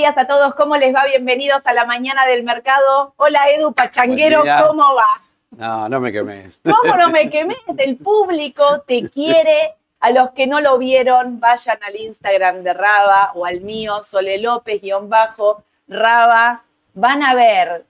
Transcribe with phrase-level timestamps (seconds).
[0.00, 1.04] Días a todos, ¿cómo les va?
[1.04, 3.12] Bienvenidos a la mañana del mercado.
[3.18, 4.42] Hola Edu Pachanguero.
[4.66, 5.20] ¿cómo va?
[5.50, 6.62] No, no me quemes.
[6.64, 7.54] ¿Cómo no me quemé?
[7.76, 9.74] El público te quiere.
[10.00, 14.38] A los que no lo vieron, vayan al Instagram de Raba o al mío, Sole
[14.38, 16.62] López, guion bajo, Raba.
[16.94, 17.84] Van a ver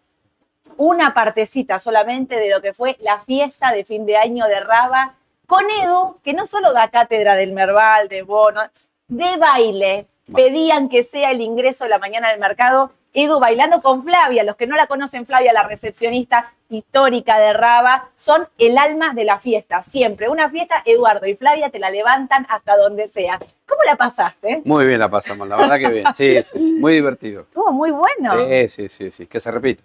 [0.79, 5.15] una partecita solamente de lo que fue la fiesta de fin de año de Raba
[5.47, 8.63] con Edu, que no solo da cátedra del Merval, de Bono,
[9.07, 10.09] de baile.
[10.35, 12.93] Pedían que sea el ingreso de la mañana del mercado.
[13.13, 14.45] Edu bailando con Flavia.
[14.45, 19.25] Los que no la conocen, Flavia, la recepcionista histórica de Raba, son el alma de
[19.25, 19.83] la fiesta.
[19.83, 20.29] Siempre.
[20.29, 23.41] Una fiesta, Eduardo y Flavia te la levantan hasta donde sea.
[23.67, 24.63] ¿Cómo la pasaste?
[24.65, 26.07] Muy bien la pasamos, la verdad que bien.
[26.15, 27.43] Sí, sí, muy divertido.
[27.43, 28.35] Estuvo muy bueno.
[28.49, 29.83] Sí, sí, sí, sí, que se repita.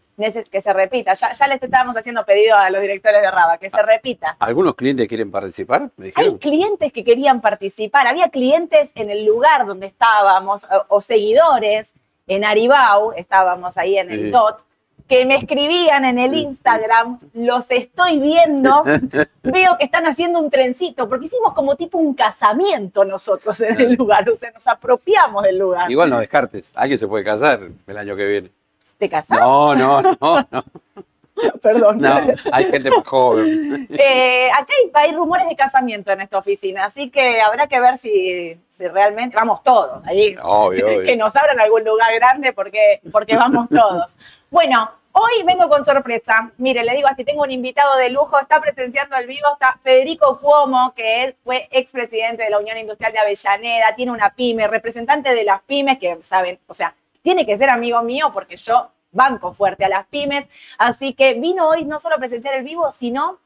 [0.51, 1.13] Que se repita.
[1.13, 4.37] Ya, ya les estábamos haciendo pedido a los directores de Raba, que se repita.
[4.39, 5.89] ¿Algunos clientes quieren participar?
[5.97, 8.07] Me Hay clientes que querían participar.
[8.07, 11.91] Había clientes en el lugar donde estábamos, o, o seguidores,
[12.27, 14.13] en Aribau, estábamos ahí en Sí.
[14.13, 14.59] el DOT,
[15.07, 18.83] que me escribían en el Instagram, los estoy viendo,
[19.43, 23.93] veo que están haciendo un trencito, porque hicimos como tipo un casamiento nosotros en el
[23.93, 25.91] lugar, o sea, nos apropiamos del lugar.
[25.91, 26.71] Igual no descartes.
[26.75, 28.51] Alguien se puede casar el año que viene.
[28.97, 29.43] ¿Te casaste?
[29.43, 30.63] No, no, no, no.
[31.61, 31.99] Perdón.
[31.99, 32.19] No,
[32.51, 33.87] hay gente más joven.
[33.97, 37.97] Eh, acá hay, hay rumores de casamiento en esta oficina, así que habrá que ver
[37.97, 43.35] si, si realmente, vamos todos, ahí Obvio, que nos abran algún lugar grande porque, porque
[43.35, 44.13] vamos todos.
[44.49, 46.51] Bueno, hoy vengo con sorpresa.
[46.57, 50.39] Mire, le digo así, tengo un invitado de lujo, está presenciando al vivo, está Federico
[50.39, 55.33] Cuomo, que es- fue expresidente de la Unión Industrial de Avellaneda, tiene una pyme, representante
[55.33, 59.51] de las pymes, que saben, o sea, tiene que ser amigo mío porque yo banco
[59.53, 60.45] fuerte a las pymes,
[60.77, 63.39] así que vino hoy no solo a presenciar el vivo, sino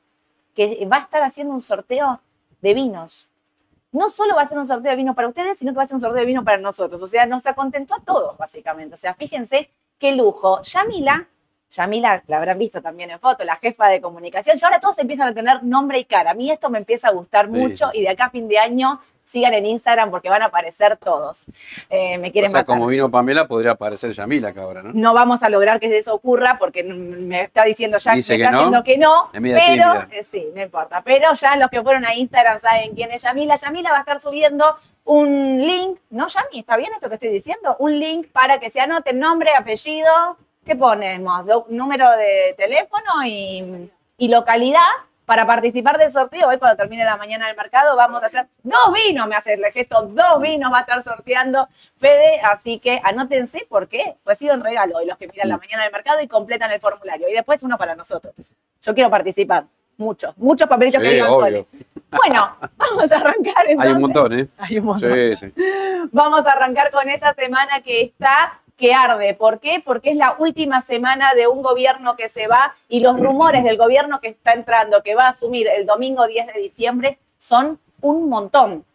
[0.53, 2.19] que va a estar haciendo un sorteo
[2.61, 3.29] de vinos
[3.91, 5.87] no solo va a ser un sorteo de vino para ustedes, sino que va a
[5.87, 7.01] ser un sorteo de vino para nosotros.
[7.01, 8.93] O sea, nos acontentó a todos, básicamente.
[8.93, 10.61] O sea, fíjense qué lujo.
[10.61, 11.27] Yamila,
[11.71, 15.29] Yamila, la habrán visto también en foto, la jefa de comunicación, y ahora todos empiezan
[15.29, 16.31] a tener nombre y cara.
[16.31, 17.51] A mí esto me empieza a gustar Sí.
[17.51, 20.97] mucho y de acá a fin de año sigan en Instagram porque van a aparecer
[20.97, 21.45] todos.
[21.89, 22.65] Eh, me O quieren sea, matar.
[22.75, 24.91] como vino Pamela, podría aparecer Yamila acá ahora, ¿no?
[24.93, 28.43] No vamos a lograr que eso ocurra porque me está diciendo ya Dice me que
[28.43, 28.57] está no.
[28.59, 31.01] diciendo que no, pero eh, sí, no importa.
[31.03, 33.55] Pero ya los que fueron a Instagram saben quién es Yamila.
[33.55, 36.59] Yamila va a estar subiendo un link, ¿no, Yami?
[36.59, 37.75] ¿Está bien esto que estoy diciendo?
[37.79, 41.45] Un link para que se anoten nombre, apellido, ¿qué ponemos?
[41.45, 44.79] Do- número de teléfono y, y localidad
[45.29, 46.47] para participar del sorteo.
[46.47, 49.63] Hoy cuando termine la mañana del mercado vamos a hacer dos vinos, me hace el
[49.65, 51.67] gesto, dos vinos va a estar sorteando
[51.97, 56.19] Fede, así que anótense porque reciben regalo hoy los que miran la mañana del mercado
[56.19, 57.29] y completan el formulario.
[57.29, 58.33] Y después uno para nosotros.
[58.81, 59.65] Yo quiero participar.
[59.97, 61.29] Muchos, muchos papelitos que Sí, digan.
[61.29, 61.67] Sole.
[62.09, 63.85] Bueno, vamos a arrancar entonces.
[63.85, 64.47] Hay un montón, ¿eh?
[64.57, 65.13] Hay un montón.
[65.13, 65.53] Sí, sí.
[66.11, 69.33] Vamos a arrancar con esta semana que está que arde.
[69.35, 69.81] ¿Por qué?
[69.85, 73.77] Porque es la última semana de un gobierno que se va y los rumores del
[73.77, 78.29] gobierno que está entrando, que va a asumir el domingo 10 de diciembre, son un
[78.29, 78.85] montón.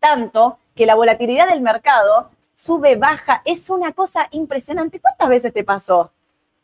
[0.00, 5.00] Tanto que la volatilidad del mercado sube, baja, es una cosa impresionante.
[5.00, 6.10] ¿Cuántas veces te pasó?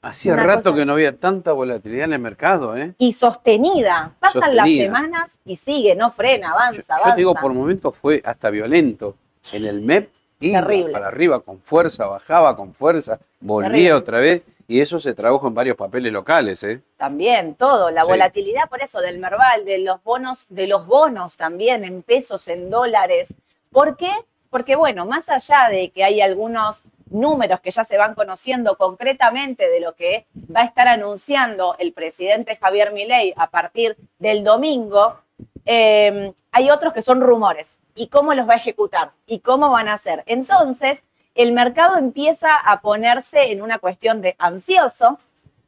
[0.03, 2.95] Hacía Una rato cosa- que no había tanta volatilidad en el mercado, ¿eh?
[2.99, 4.15] Y sostenida.
[4.19, 7.15] Pasan las semanas y sigue, no frena, Yo, avanza, yo avanza.
[7.17, 9.17] te digo, por momentos fue hasta violento.
[9.53, 10.93] En el MEP, iba Terrible.
[10.93, 13.93] para arriba con fuerza, bajaba con fuerza, volvía Terrible.
[13.95, 16.81] otra vez, y eso se tradujo en varios papeles locales, ¿eh?
[16.97, 18.11] También, todo, la Sí.
[18.11, 22.71] volatilidad por eso del Merval, de los bonos, de los bonos también en pesos, en
[22.71, 23.35] dólares.
[23.73, 24.11] ¿Por qué?
[24.49, 29.69] Porque bueno, más allá de que hay algunos números que ya se van conociendo concretamente
[29.69, 35.19] de lo que va a estar anunciando el presidente Javier Milei a partir del domingo,
[35.67, 37.77] eh, hay otros que son rumores.
[37.95, 39.13] ¿Y cómo los va a ejecutar?
[39.27, 40.23] ¿Y cómo van a hacer?
[40.27, 41.03] Entonces,
[41.35, 45.19] el mercado empieza a ponerse en una cuestión de ansioso,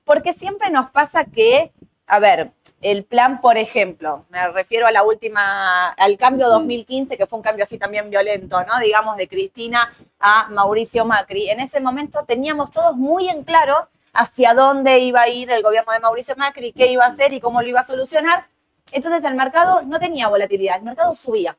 [0.05, 1.73] porque siempre nos pasa que,
[2.07, 7.27] a ver, el plan, por ejemplo, me refiero a la última, al cambio 2015, que
[7.27, 8.79] fue un cambio así también violento, ¿no?
[8.81, 11.49] Digamos, de Cristina a Mauricio Macri.
[11.49, 15.93] En ese momento teníamos todos muy en claro hacia dónde iba a ir el gobierno
[15.93, 18.47] de Mauricio Macri, qué iba a hacer y cómo lo iba a solucionar.
[18.91, 21.57] Entonces el mercado no tenía volatilidad, el mercado subía.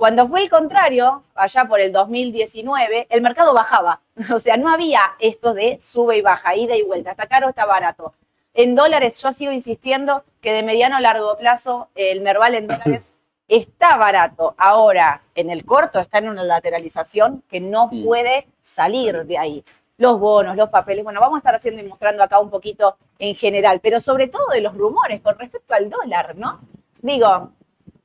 [0.00, 4.00] Cuando fue el contrario, allá por el 2019, el mercado bajaba.
[4.34, 7.66] O sea, no había esto de sube y baja, ida y vuelta, está caro, está
[7.66, 8.14] barato.
[8.54, 13.10] En dólares, yo sigo insistiendo que de mediano a largo plazo el Merval en dólares
[13.48, 14.54] está barato.
[14.56, 19.64] Ahora, en el corto está en una lateralización que no puede salir de ahí.
[19.98, 23.34] Los bonos, los papeles, bueno, vamos a estar haciendo y mostrando acá un poquito en
[23.34, 26.58] general, pero sobre todo de los rumores con respecto al dólar, ¿no?
[27.02, 27.50] Digo,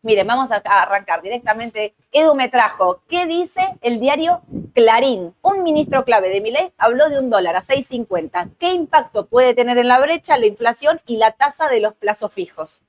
[0.05, 1.95] miren, vamos a arrancar directamente.
[2.11, 4.41] Edu me trajo, ¿qué dice el diario
[4.73, 8.51] Clarín, un ministro clave de Milei habló de un dólar a 6.50.
[8.59, 12.31] ¿Qué impacto puede tener en la brecha la inflación y la tasa de los plazos
[12.31, 12.81] fijos?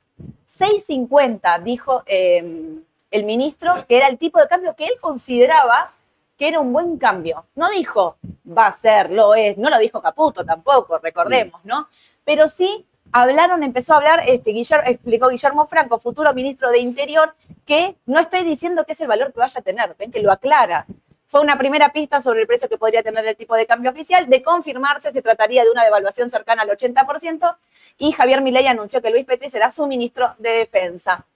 [0.48, 2.80] 6.50, dijo eh,
[3.10, 5.94] el ministro, que era el tipo de cambio que él consideraba
[6.36, 7.46] que era un buen cambio.
[7.54, 11.88] No dijo, va a ser, lo es, no lo dijo Caputo tampoco, recordemos, ¿no?
[12.24, 14.52] Pero sí hablaron, empezó a hablar, este,
[14.86, 19.32] explicó Guillermo Franco, futuro ministro de Interior, que no estoy diciendo que es el valor
[19.32, 20.86] que vaya a tener, ven que lo aclara.
[21.28, 24.28] Fue una primera pista sobre el precio que podría tener el tipo de cambio oficial.
[24.28, 27.56] De confirmarse, se trataría de una devaluación cercana al 80%
[27.98, 31.26] y Javier Milei anunció que Luis Petri será su ministro de Defensa.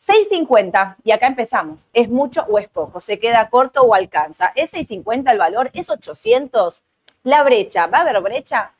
[0.00, 1.80] 6.50, y acá empezamos.
[1.92, 3.00] ¿Es mucho o es poco?
[3.00, 4.50] ¿Se queda corto o alcanza?
[4.56, 5.70] ¿Es 6.50 el valor?
[5.74, 6.82] ¿Es 800?
[7.24, 8.72] La brecha, ¿va a haber brecha?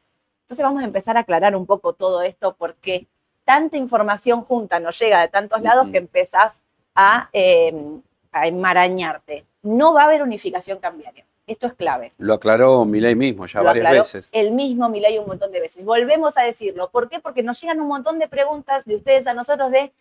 [0.51, 3.07] Entonces vamos a empezar a aclarar un poco todo esto porque
[3.45, 6.59] tanta información junta nos llega de tantos lados que empezás
[6.93, 8.03] a, em,
[8.33, 9.45] a enmarañarte.
[9.63, 11.25] No va a haber unificación cambiaria.
[11.47, 12.13] Esto es clave.
[12.19, 14.29] Lo aclaró Milei mismo ya varias veces.
[14.33, 15.85] El mismo Milei un montón de veces.
[15.85, 16.91] Volvemos a decirlo.
[16.91, 17.21] ¿Por qué?
[17.21, 19.93] Porque nos llegan un montón de preguntas de ustedes a nosotros de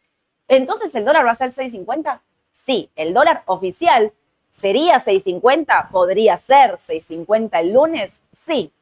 [0.48, 2.22] entonces, ¿el dólar va a ser 6.50?
[2.54, 4.14] Sí, el dólar oficial
[4.52, 8.74] sería 6.50, podría ser 6.50 el lunes, sí.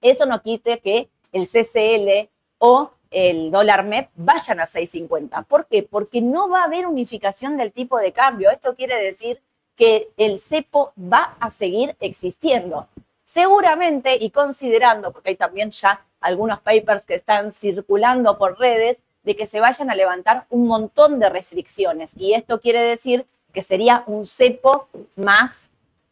[0.00, 2.28] Eso no quite que el CCL
[2.58, 5.44] o el dólar MEP vayan a 6.50.
[5.46, 5.82] ¿Por qué?
[5.82, 8.50] Porque no va a haber unificación del tipo de cambio.
[8.50, 9.40] Esto quiere decir
[9.76, 12.88] que el cepo va a seguir existiendo.
[13.24, 19.36] Seguramente, y considerando, porque hay también ya algunos papers que están circulando por redes, de
[19.36, 22.12] que se vayan a levantar un montón de restricciones.
[22.16, 25.67] Y esto quiere decir que sería un cepo más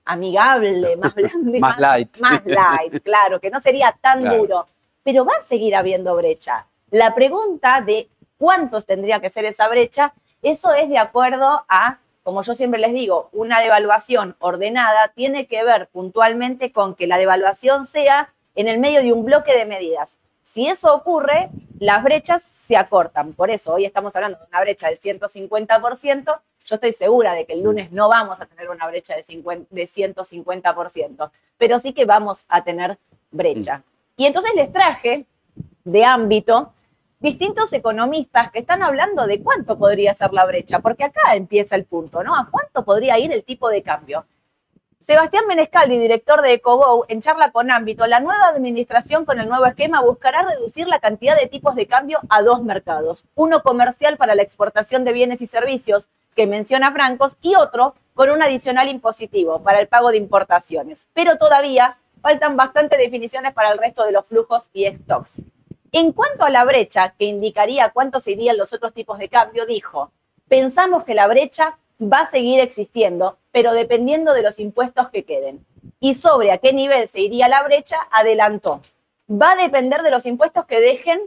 [0.06, 2.16] amigable, más blando, más, light.
[2.18, 4.66] Más light, claro, que no sería tan duro.
[5.02, 6.66] Pero va a seguir habiendo brecha.
[6.90, 8.08] La pregunta de
[8.38, 12.92] cuántos tendría que ser esa brecha, eso es de acuerdo a, como yo siempre les
[12.92, 18.78] digo, una devaluación ordenada tiene que ver puntualmente con que la devaluación sea en el
[18.78, 20.16] medio de un bloque de medidas.
[20.42, 23.34] Si eso ocurre, las brechas se acortan.
[23.34, 26.40] Por eso hoy estamos hablando de una brecha del 150%.
[26.66, 31.30] Yo estoy segura de que el lunes no vamos a tener una brecha de, 150%,
[31.56, 32.98] pero sí que vamos a tener
[33.30, 33.84] brecha.
[34.16, 35.26] Y entonces les traje
[35.84, 36.72] de ámbito
[37.20, 41.84] distintos economistas que están hablando de cuánto podría ser la brecha, porque acá empieza el
[41.84, 42.34] punto, ¿no?
[42.34, 44.26] ¿A cuánto podría ir el tipo de cambio?
[44.98, 49.66] Sebastián Menescaldi, director de EcoGo, en charla con Ámbito, la nueva administración con el nuevo
[49.66, 53.24] esquema buscará reducir la cantidad de tipos de cambio a dos mercados.
[53.36, 58.30] Uno comercial para la exportación de bienes y servicios, que menciona Francos, y otro con
[58.30, 61.06] un adicional impositivo para el pago de importaciones.
[61.12, 65.36] Pero todavía faltan bastantes definiciones para el resto de los flujos y stocks.
[65.92, 70.12] En cuanto a la brecha, que indicaría cuántos serían los otros tipos de cambio, dijo,
[70.46, 75.64] pensamos que la brecha va a seguir existiendo, pero dependiendo de los impuestos que queden.
[76.00, 78.82] Y sobre a qué nivel se iría la brecha, adelantó.
[79.30, 81.20] Va a depender de los impuestos que dejen,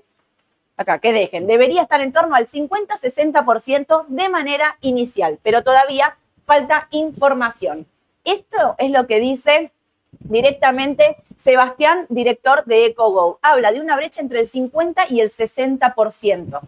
[0.80, 1.46] acá, que dejen.
[1.46, 7.86] Debería estar en torno al 50-60% de manera inicial, pero todavía falta información.
[8.24, 9.72] Esto es lo que dice
[10.12, 13.40] directamente Sebastián, director de EcoGo.
[13.42, 16.60] Habla de una brecha entre el 50 y el 60%.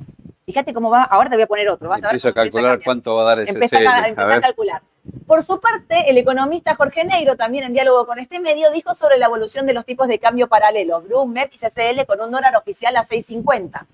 [0.45, 1.89] Fíjate cómo va, ahora te voy a poner otro.
[1.89, 4.81] Vas a, ver a calcular cuánto va a dar ese Empieza a, a, calcular.
[5.25, 9.17] Por su parte, el economista Jorge Negro, también en diálogo con este medio, dijo sobre
[9.17, 12.55] la evolución de los tipos de cambio paralelos, Brum, MEP y CCL con un dólar
[12.55, 13.85] oficial a 6.50.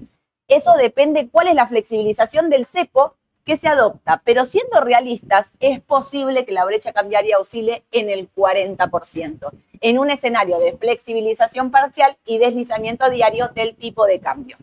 [0.47, 5.79] Eso depende cuál es la flexibilización del cepo que se adopta, pero siendo realistas, es
[5.79, 12.17] posible que la brecha cambiaria oscile en el 40%, en un escenario de flexibilización parcial
[12.25, 14.57] y deslizamiento diario del tipo de cambio.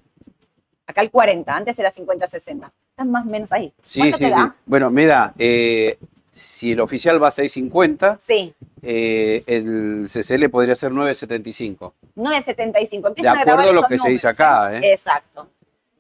[0.86, 2.70] Acá el 40, antes era 50-60.
[2.90, 3.72] Están más o menos ahí.
[3.80, 4.32] Sí, sí, sí.
[4.66, 5.98] Bueno, me da, eh,
[6.34, 8.54] si el oficial va a 6.50, sí.
[8.82, 11.92] Eh, el CCL podría ser 9.75.
[12.16, 13.14] 9.75.
[13.14, 14.76] De acuerdo a, lo que se dice acá.
[14.76, 14.92] ¿eh?
[14.92, 15.48] Exacto.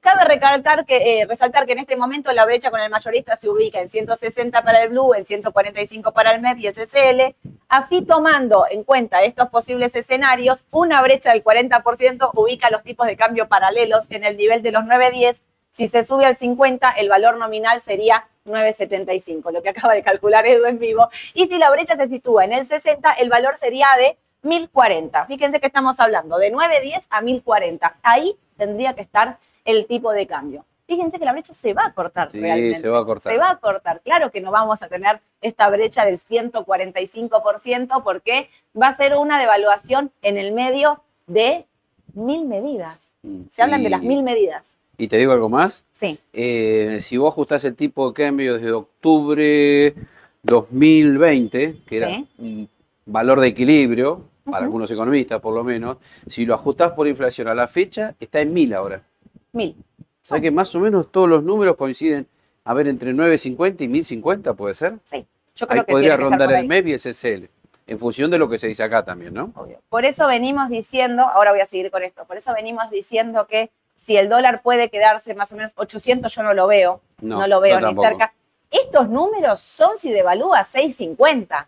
[0.00, 3.48] Cabe recalcar que, eh, resaltar que en este momento la brecha con el mayorista se
[3.48, 7.34] ubica en 160 para el Blue, en 145 para el MEP y el CCL.
[7.68, 13.16] Así tomando en cuenta estos posibles escenarios, una brecha del 40% ubica los tipos de
[13.16, 15.40] cambio paralelos en el nivel de los 9.10.
[15.74, 20.46] Si se sube al 50, el valor nominal sería 9.75, lo que acaba de calcular
[20.46, 21.08] Edu en vivo.
[21.34, 25.26] Y si la brecha se sitúa en el 60, el valor sería de 1040.
[25.26, 27.96] Fíjense que estamos hablando de 9.10 a 1040.
[28.04, 30.64] Ahí tendría que estar el tipo de cambio.
[30.86, 32.78] Fíjense que la brecha se va a cortar sí, realmente.
[32.78, 33.32] se va a cortar.
[33.32, 34.00] Se va a cortar.
[34.02, 38.48] Claro que no vamos a tener esta brecha del 145% porque
[38.80, 41.66] va a ser una devaluación en el medio de
[42.12, 42.96] mil medidas.
[43.22, 44.76] Mm, se hablan de las mil medidas.
[44.96, 45.84] ¿Y te digo algo más?
[45.92, 46.18] Sí.
[46.32, 49.94] Eh, si vos ajustás el tipo de cambio desde octubre
[50.42, 52.68] 2020, que era un
[53.06, 55.96] valor de equilibrio, para algunos economistas por lo menos,
[56.28, 59.02] si lo ajustás por inflación a la fecha, está en 1000 ahora.
[59.52, 59.76] Mil.
[60.24, 62.26] O sea que más o menos todos los números coinciden,
[62.64, 64.94] a ver, entre 9.50 y 1.050 puede ser.
[65.04, 65.26] Sí.
[65.54, 66.66] Yo creo Ahí que podría rondar el.
[66.66, 67.48] MEP y el CCL,
[67.86, 69.52] en función de lo que se dice acá también, ¿no?
[69.54, 69.80] Obvio.
[69.88, 73.70] Por eso venimos diciendo, ahora voy a seguir con esto, por eso venimos diciendo que
[73.96, 77.60] si el dólar puede quedarse más o menos 800, yo no lo veo, no, lo
[77.60, 78.08] veo ni tampoco.
[78.08, 78.34] cerca.
[78.70, 81.66] Estos números son si devalúa 6.50,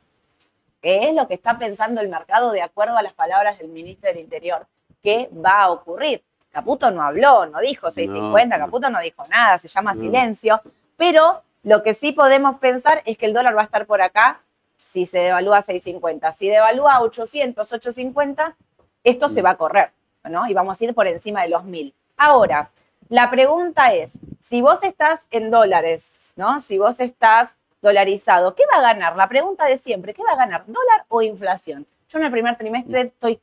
[0.82, 4.08] que es lo que está pensando el mercado de acuerdo a las palabras del ministro
[4.08, 4.66] del Interior,
[5.02, 6.22] que va a ocurrir.
[6.50, 8.64] Caputo no habló, no dijo 6.50, No, no.
[8.64, 10.60] Caputo no dijo nada, se llama silencio,
[10.96, 14.40] pero lo que sí podemos pensar es que el dólar va a estar por acá
[14.78, 16.32] si se devalúa 6.50.
[16.32, 18.56] Si devalúa 800, 850,
[19.04, 19.90] esto se va a correr,
[20.24, 20.48] ¿no?
[20.48, 21.92] Y vamos a ir por encima de los 1.000.
[22.16, 22.70] Ahora,
[23.08, 26.60] la pregunta es, si vos estás en dólares, ¿no?
[26.60, 29.16] Si vos estás dolarizado, ¿qué va a ganar?
[29.16, 30.64] La pregunta de siempre, ¿qué va a ganar?
[30.66, 31.86] ¿Dólar o inflación?
[32.08, 33.40] Yo en el primer trimestre estoy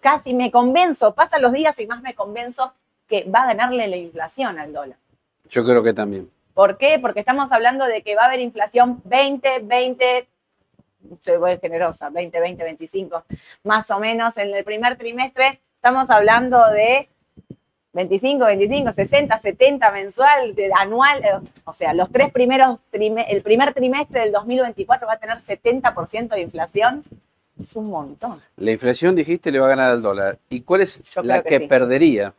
[0.00, 2.72] casi, me convenzo, pasan los días y más me convenzo
[3.08, 4.96] que va a ganarle la inflación al dólar.
[5.48, 6.30] Yo creo que también.
[6.54, 6.98] ¿Por qué?
[6.98, 10.28] Porque estamos hablando de que va a haber inflación 20, 20,
[11.20, 13.24] soy muy generosa, 20, 20, 25,
[13.64, 15.60] más o menos en el primer trimestre.
[15.76, 17.08] Estamos hablando de
[17.98, 21.24] 25, 25, 60, 70 mensual, anual.
[21.24, 26.28] eh, O sea, los tres primeros, el primer trimestre del 2024 va a tener 70%
[26.28, 27.02] de inflación.
[27.58, 28.40] Es un montón.
[28.56, 30.38] La inflación, dijiste, le va a ganar al dólar.
[30.48, 31.66] ¿Y cuál es Yo la que que, sí.
[31.66, 32.32] perdería?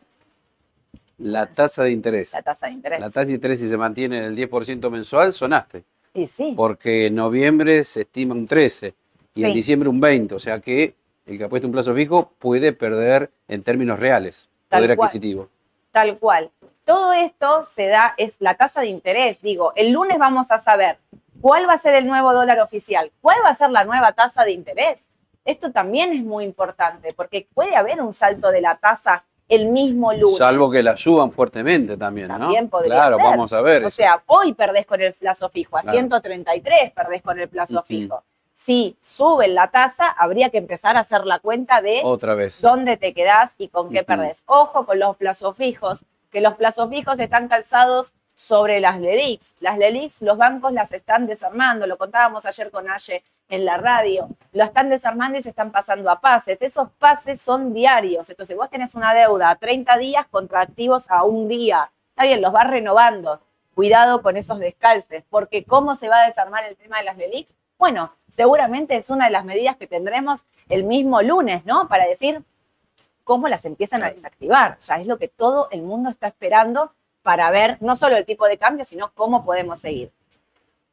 [1.18, 2.32] La tasa de interés.
[2.32, 3.00] La tasa de interés.
[3.02, 5.84] La tasa de interés, si se mantiene en el 10% mensual, sonaste.
[6.14, 8.94] y sí, Porque en noviembre se estima un 13
[9.36, 10.36] y en diciembre un 20.
[10.36, 14.82] O sea que el que apuesta un plazo fijo puede perder en términos reales Tal
[14.84, 15.08] poder cual.
[15.08, 15.50] adquisitivo.
[15.92, 16.52] Tal cual.
[16.86, 19.42] Todo esto se da, es la tasa de interés.
[19.42, 20.98] Digo, el lunes vamos a saber
[21.42, 24.44] cuál va a ser el nuevo dólar oficial, cuál va a ser la nueva tasa
[24.44, 25.06] de interés.
[25.46, 30.14] Esto también es muy importante porque puede haber un salto de la tasa el mismo
[30.14, 30.38] lunes.
[30.38, 32.38] Salvo que la suban fuertemente también, ¿no?
[32.38, 33.26] También podría claro, ser.
[33.26, 33.84] vamos a ver.
[33.84, 33.96] O eso.
[33.98, 35.98] sea, hoy perdés con el plazo fijo, a Claro.
[35.98, 38.24] 133 perdés con el plazo fijo.
[38.62, 42.62] Si suben la tasa, habría que empezar a hacer la cuenta de Otra vez.
[42.62, 44.06] dónde te quedás y con qué Ujú.
[44.06, 44.44] perdés.
[44.48, 49.56] Ojo con los plazos fijos, que los plazos fijos están calzados sobre las LELIX.
[49.62, 54.28] Las LELIX, los bancos las están desarmando, lo contábamos ayer con Aye en la radio,
[54.52, 56.62] lo están desarmando y se están pasando a pases.
[56.62, 61.24] Esos pases son diarios, entonces vos tenés una deuda a 30 días contra activos a
[61.24, 61.90] un día.
[62.10, 63.40] Está bien, los vas renovando.
[63.74, 67.54] Cuidado con esos descalces, porque ¿cómo se va a desarmar el tema de las LELIX?
[67.80, 71.88] Bueno, seguramente es una de las medidas que tendremos el mismo lunes, ¿no?
[71.88, 72.44] Para decir
[73.24, 74.76] cómo las empiezan a desactivar.
[74.82, 76.92] Sea, es lo que todo el mundo está esperando
[77.24, 80.12] para ver no solo el tipo de cambio, sino cómo podemos seguir.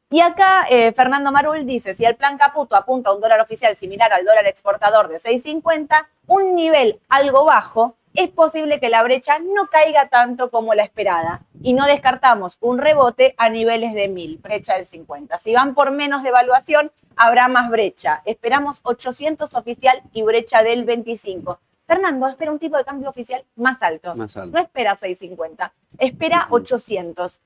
[0.09, 3.75] Y acá eh, Fernando Marul dice, si el plan Caputo apunta a un dólar oficial
[3.75, 9.39] similar al dólar exportador de 6.50, un nivel algo bajo, es posible que la brecha
[9.39, 14.37] no caiga tanto como la esperada y no descartamos un rebote a niveles de 1000,
[14.37, 15.37] brecha del 50.
[15.37, 18.21] Si van por menos de evaluación, habrá más brecha.
[18.25, 21.59] Esperamos 800 oficial y brecha del 25.
[21.85, 24.13] Fernando espera un tipo de cambio oficial más alto.
[24.15, 24.55] Más alto.
[24.55, 26.57] No espera 650, espera Ujú.
[26.57, 27.39] 800.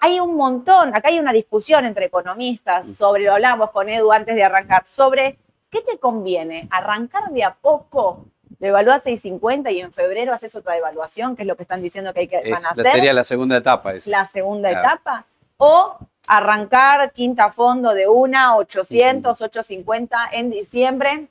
[0.00, 4.34] Hay un montón, acá hay una discusión entre economistas sobre, lo hablamos con Edu antes
[4.34, 5.38] de arrancar, sobre
[5.70, 8.26] qué te conviene, arrancar de a poco,
[8.58, 12.20] devaluar 650 y en febrero haces otra devaluación, que es lo que están diciendo que
[12.20, 13.94] hay que, Es- van a hacer, sería la segunda etapa.
[13.94, 14.10] esa.
[14.10, 14.88] la segunda Claro.
[14.88, 15.26] etapa,
[15.58, 21.26] o arrancar quinta fondo de una, 800, 850 en diciembre,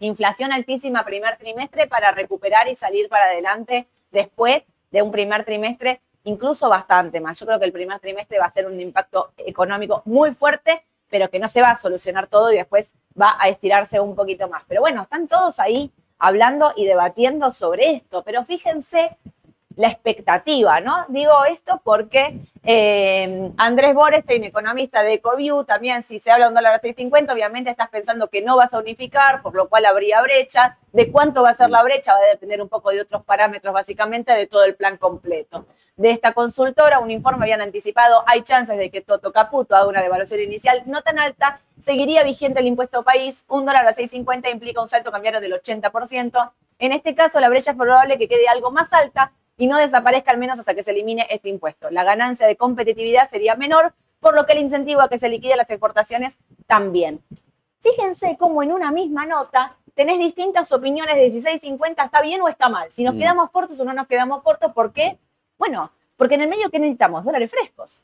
[0.00, 6.00] inflación altísima primer trimestre para recuperar y salir para adelante después de un primer trimestre
[6.24, 7.38] incluso bastante más.
[7.38, 11.30] Yo creo que el primer trimestre va a ser un impacto económico muy fuerte, pero
[11.30, 14.62] que no se va a solucionar todo y después va a estirarse un poquito más.
[14.68, 19.16] Pero bueno, están todos ahí hablando y debatiendo sobre esto, pero fíjense
[19.78, 21.06] la expectativa, ¿no?
[21.08, 26.56] Digo esto porque eh, Andrés Borestein, economista de Ecoview, también si se habla de un
[26.56, 30.20] dólar a 6.50, obviamente estás pensando que no vas a unificar, por lo cual habría
[30.20, 30.76] brecha.
[30.92, 32.12] ¿De cuánto va a ser la brecha?
[32.12, 35.66] Va a depender un poco de otros parámetros, básicamente de todo el plan completo.
[35.96, 40.02] De esta consultora, un informe habían anticipado, hay chances de que Toto Caputo haga una
[40.02, 44.82] devaluación inicial no tan alta, seguiría vigente el impuesto país, un dólar a 6.50 implica
[44.82, 46.50] un salto cambiario del 80%.
[46.80, 50.30] En este caso, la brecha es probable que quede algo más alta, y no desaparezca
[50.30, 51.90] al menos hasta que se elimine este impuesto.
[51.90, 55.58] La ganancia de competitividad sería menor, por lo que el incentivo a que se liquiden
[55.58, 57.20] las exportaciones también.
[57.80, 62.68] Fíjense cómo en una misma nota tenés distintas opiniones de 16.50, ¿está bien o está
[62.68, 62.90] mal?
[62.92, 63.18] Si nos Mm.
[63.18, 65.18] quedamos cortos o no nos quedamos cortos, ¿por qué?
[65.58, 67.24] Bueno, porque en el medio, ¿qué necesitamos?
[67.24, 68.00] Dólares frescos.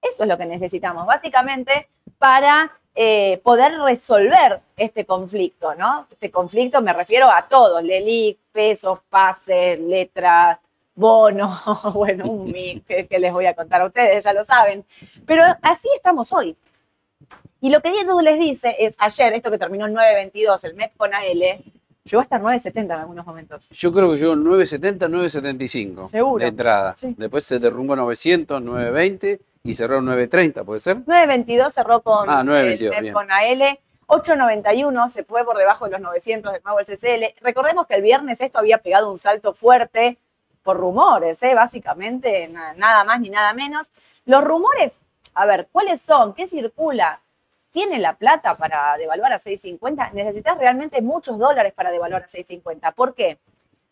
[0.00, 6.06] Eso es lo que necesitamos, básicamente, para eh, poder resolver este conflicto, ¿no?
[6.10, 10.58] Este conflicto me refiero a todos, LELIC, pesos, pases, letras,
[10.94, 11.60] bonos,
[11.94, 14.84] bueno, un mix que, les voy a contar a ustedes, ya lo saben.
[15.26, 16.56] Pero así estamos hoy.
[17.60, 20.96] Y lo que Edu les dice es, ayer, esto que terminó el 9.22, el MEP
[20.96, 21.62] con AL,
[22.04, 23.68] llegó hasta 9.70 en algunos momentos.
[23.70, 26.42] Yo creo que llegó 9.70, 9.75 Seguro.
[26.42, 26.96] de entrada.
[27.00, 30.96] Después se derrumbó 900, 9.20 y cerró 9.30, ¿puede ser?
[31.04, 33.78] 9.22 cerró con ah, el MEP con AL.
[34.08, 37.40] 8.91 se fue por debajo de los 900 de nuevo el CCL.
[37.40, 40.18] Recordemos que el viernes esto había pegado un salto fuerte
[40.62, 41.54] por rumores, ¿eh?
[41.54, 43.90] básicamente, nada más ni nada menos.
[44.24, 45.00] Los rumores,
[45.34, 46.34] a ver, ¿cuáles son?
[46.34, 47.20] ¿Qué circula?
[47.72, 50.12] ¿Tiene la plata para devaluar a 6.50?
[50.12, 52.94] Necesitas realmente muchos dólares para devaluar a 6.50.
[52.94, 53.38] ¿Por qué?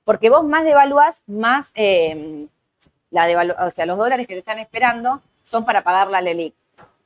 [0.05, 2.47] Porque vos más devaluás, más eh,
[3.11, 6.55] la o sea, los dólares que te están esperando son para pagar la LELIC.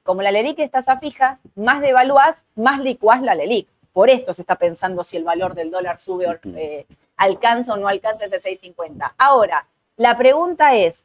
[0.03, 3.69] Como la LELIC está a fija, más devaluás, más licuás la LELIC.
[3.95, 6.85] Por esto se está pensando si el valor del dólar sube o eh,
[7.17, 9.15] alcanza o no alcanza ese 6.50.
[9.17, 11.05] Ahora, la pregunta es,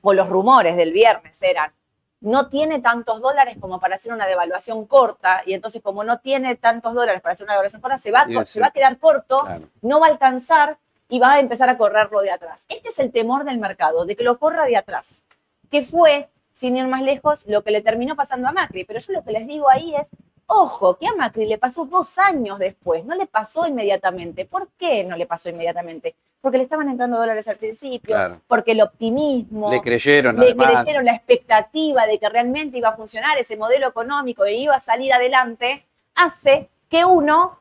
[0.00, 1.72] o los rumores del viernes eran,
[2.20, 6.54] no tiene tantos dólares como para hacer una devaluación corta, y entonces como no tiene
[6.54, 9.44] tantos dólares para hacer una devaluación corta, se va, se va a quedar corto,
[9.80, 12.64] no va a alcanzar y va a empezar a correrlo de atrás.
[12.68, 15.24] Este es el temor del mercado, de que lo corra de atrás,
[15.68, 18.84] que fue, sin ir más lejos, lo que le terminó pasando a Macri.
[18.84, 20.06] Pero yo lo que les digo ahí es,
[20.54, 24.44] Ojo, que a Macri le pasó dos años después, no le pasó inmediatamente.
[24.44, 26.14] ¿Por qué no le pasó inmediatamente?
[26.42, 28.14] Porque le estaban entrando dólares al principio,
[28.46, 33.38] porque el optimismo, le creyeron, le creyeron la expectativa de que realmente iba a funcionar
[33.38, 37.58] ese modelo económico y iba a salir adelante, hace que uno,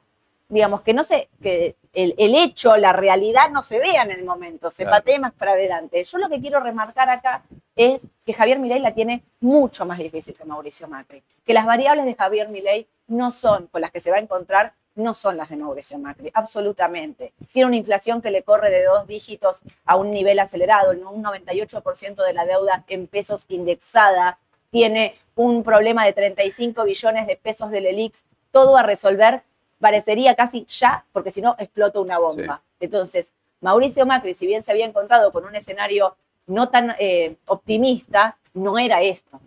[0.49, 4.71] digamos, que no se, que el, hecho, la realidad no se vea en el momento,
[4.71, 6.03] se patee más para adelante.
[6.03, 7.43] Yo lo que quiero remarcar acá
[7.75, 12.05] es que Javier Milei la tiene mucho más difícil que Mauricio Macri, que las variables
[12.05, 15.49] de Javier Milei no son con las que se va a encontrar, no son las
[15.49, 17.33] de Mauricio Macri, absolutamente.
[17.51, 22.25] Tiene una inflación que le corre de dos dígitos a un nivel acelerado, un 98%
[22.25, 24.37] de la deuda en pesos indexada,
[24.69, 29.43] tiene un problema de 35 billones de pesos del ELIX, todo a resolver
[29.81, 32.61] parecería casi ya, porque si no explota una bomba.
[32.79, 36.15] Entonces, Mauricio Macri, si bien se había encontrado con un escenario
[36.47, 39.39] no tan eh, optimista, no era esto.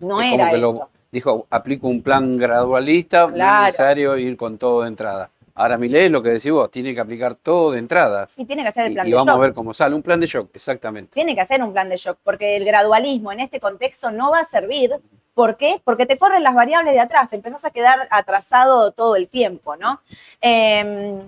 [0.00, 0.90] No, era esto.
[1.10, 5.30] dijo, aplico un plan gradualista, es necesario ir con todo de entrada.
[5.54, 8.28] Ahora mi ley, lo que decís vos, tiene que aplicar todo de entrada.
[8.36, 9.22] Y tiene que hacer el plan de shock.
[9.22, 11.10] Y vamos a ver cómo sale, un plan de shock, exactamente.
[11.12, 14.40] Tiene que hacer un plan de shock, porque el gradualismo en este contexto no va
[14.40, 14.92] a servir
[15.38, 15.80] ¿Por qué?
[15.84, 19.76] Porque te corren las variables de atrás, te empezás a quedar atrasado todo el tiempo,
[19.76, 20.00] ¿no?
[20.40, 21.20] Em,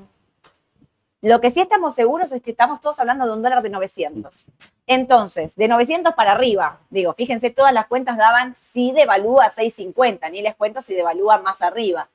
[1.23, 4.46] lo que sí estamos seguros es que estamos todos hablando de un dólar de 900.
[4.88, 10.42] Entonces, de 900 para arriba, digo, fíjense, todas las cuentas daban si devalúa 650, ni
[10.42, 12.09] les cuento si devalúa más arriba.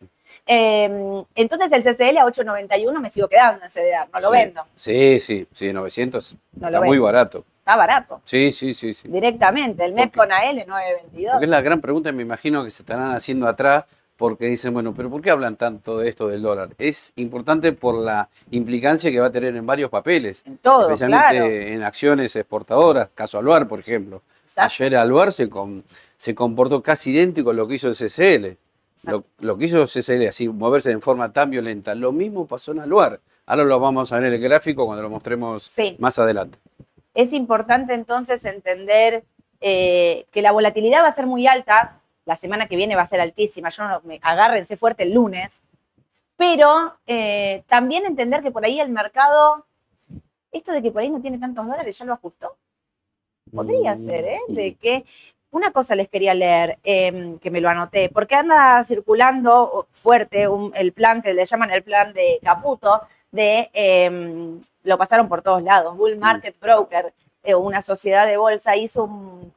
[0.45, 4.65] Em, entonces el CCL a 8.91 me sigo quedando en CDR, no lo vendo.
[4.75, 8.21] Sí, sí, sí, 900 está muy barato está barato.
[8.25, 8.93] Sí, sí, sí.
[8.93, 9.07] sí.
[9.07, 11.31] Directamente, el MEP con AL 922.
[11.31, 13.85] Porque es la gran pregunta, me imagino que se estarán haciendo atrás,
[14.17, 16.69] porque dicen, bueno, pero ¿por qué hablan tanto de esto del dólar?
[16.77, 20.43] Es importante por la implicancia que va a tener en varios papeles.
[20.45, 24.21] En todo, Especialmente en acciones exportadoras, caso Aluar, por ejemplo.
[24.57, 25.49] Ayer Aluar se,
[26.17, 28.57] se comportó casi idéntico a lo que hizo el CCL.
[29.39, 31.95] Lo, que hizo CCL, así, moverse de forma tan violenta.
[31.95, 33.19] Lo mismo pasó en Aluar.
[33.47, 36.59] Ahora lo vamos a ver en el gráfico cuando lo mostremos más adelante.
[37.15, 39.23] Es importante entonces entender
[39.61, 43.07] eh, que la volatilidad va a ser muy alta, la semana que viene va a
[43.07, 45.59] ser altísima, yo no, me, agárrense fuerte el lunes,
[46.35, 49.65] pero eh, también entender que por ahí el mercado,
[50.51, 52.57] esto de que por ahí no tiene tantos dólares, ya lo ajustó.
[53.53, 54.05] Podría mm.
[54.05, 54.39] ser, ¿eh?
[54.49, 55.05] De que
[55.51, 60.91] una cosa les quería leer, em, que me lo anoté, porque anda circulando fuerte el
[60.91, 63.01] plan que le llaman el plan de Caputo,
[63.31, 65.97] de em, lo pasaron por todos lados.
[65.97, 66.19] Bull mm.
[66.19, 69.53] Market Broker, eh, una sociedad de bolsa, hizo un,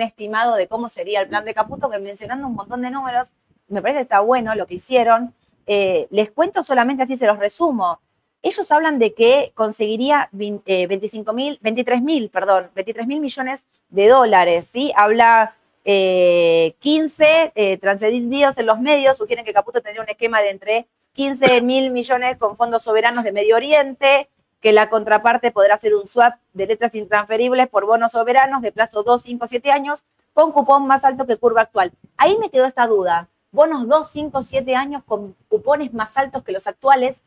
[0.00, 3.28] estimado de cómo sería el plan de Caputo, que mencionando un montón de números,
[3.68, 5.34] me parece que está bueno lo que hicieron.
[5.66, 8.00] Eh, les cuento solamente así, se los resumo.
[8.42, 14.66] Ellos hablan de que conseguiría 25 mil, 23 mil, perdón, 23 mil millones de dólares,
[14.66, 14.92] ¿sí?
[14.94, 20.86] Habla 15 eh, transcendidos en los medios, sugieren que Caputo tendría un esquema de entre
[21.12, 24.28] 15 mil millones con fondos soberanos de Medio Oriente,
[24.60, 29.02] que la contraparte podrá ser un swap de letras intransferibles por bonos soberanos de plazo
[29.02, 31.92] 2, 5, 7 años con cupón más alto que curva actual.
[32.16, 33.28] Ahí me quedó esta duda.
[33.52, 37.22] Bonos 2, 5, 7 años con cupones más altos que los actuales.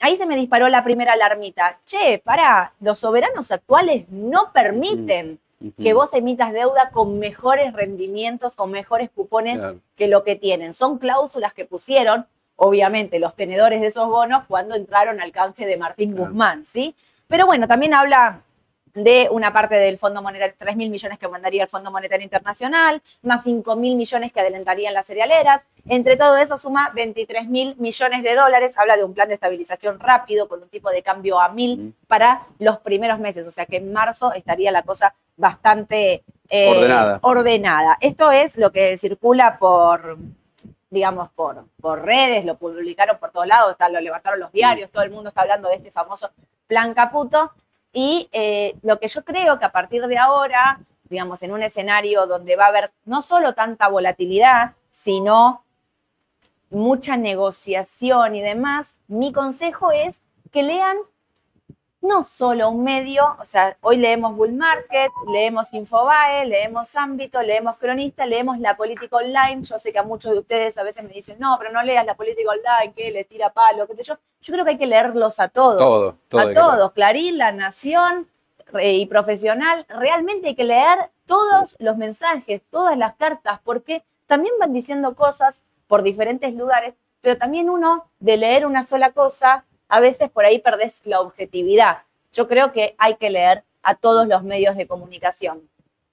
[0.00, 1.78] Ahí se me disparó la primera alarmita.
[1.84, 5.40] Che, para, los soberanos actuales no permiten
[5.82, 9.60] que vos emitas deuda con mejores rendimientos, con mejores cupones
[9.96, 10.72] que lo que tienen.
[10.72, 12.26] Son cláusulas que pusieron,
[12.58, 16.94] obviamente, los tenedores de esos bonos cuando entraron al canje de Martín Guzmán, ¿sí?
[17.28, 18.42] Pero bueno, también habla
[18.94, 23.00] de una parte del Fondo Monetario, 3 mil millones que mandaría el Fondo Monetario Internacional,
[23.22, 25.62] más 5 mil millones que adelantarían las cerealeras.
[25.88, 28.76] Entre todo eso suma 23 mil millones de dólares.
[28.76, 32.46] Habla de un plan de estabilización rápido con un tipo de cambio a mil para
[32.58, 33.46] los primeros meses.
[33.46, 37.18] O sea que en marzo estaría la cosa bastante eh, ordenada.
[37.22, 37.98] ordenada.
[38.00, 40.18] Esto es lo que circula por,
[40.90, 45.10] digamos, por, por redes, lo publicaron por todos lados, lo levantaron los diarios, todo el
[45.10, 46.30] mundo está hablando de este famoso
[46.66, 47.52] plan Caputo.
[47.92, 52.26] Y eh, lo que yo creo que a partir de ahora, digamos, en un escenario
[52.26, 55.64] donde va a haber no solo tanta volatilidad, sino
[56.70, 60.20] mucha negociación y demás, mi consejo es
[60.50, 60.96] que lean
[62.00, 67.76] no solo un medio, o sea, hoy leemos Bull Market, leemos Infobae, leemos Ámbito, leemos
[67.76, 69.62] Cronista, leemos La Política Online.
[69.62, 72.06] Yo sé que a muchos de ustedes a veces me dicen, no, pero no leas
[72.06, 74.18] La Política Online, que le tira palo, qué sé yo.
[74.40, 75.78] Yo creo que hay que leerlos a todos.
[75.78, 76.92] Todo, todo a todos.
[76.92, 78.28] Clarín, La Nación
[78.80, 79.84] y Profesional.
[79.88, 85.60] Realmente hay que leer todos los mensajes, todas las cartas, porque también van diciendo cosas
[85.88, 90.58] por diferentes lugares, pero también uno de leer una sola cosa a veces por ahí
[90.58, 92.02] perdés la objetividad.
[92.32, 95.68] Yo creo que hay que leer a todos los medios de comunicación,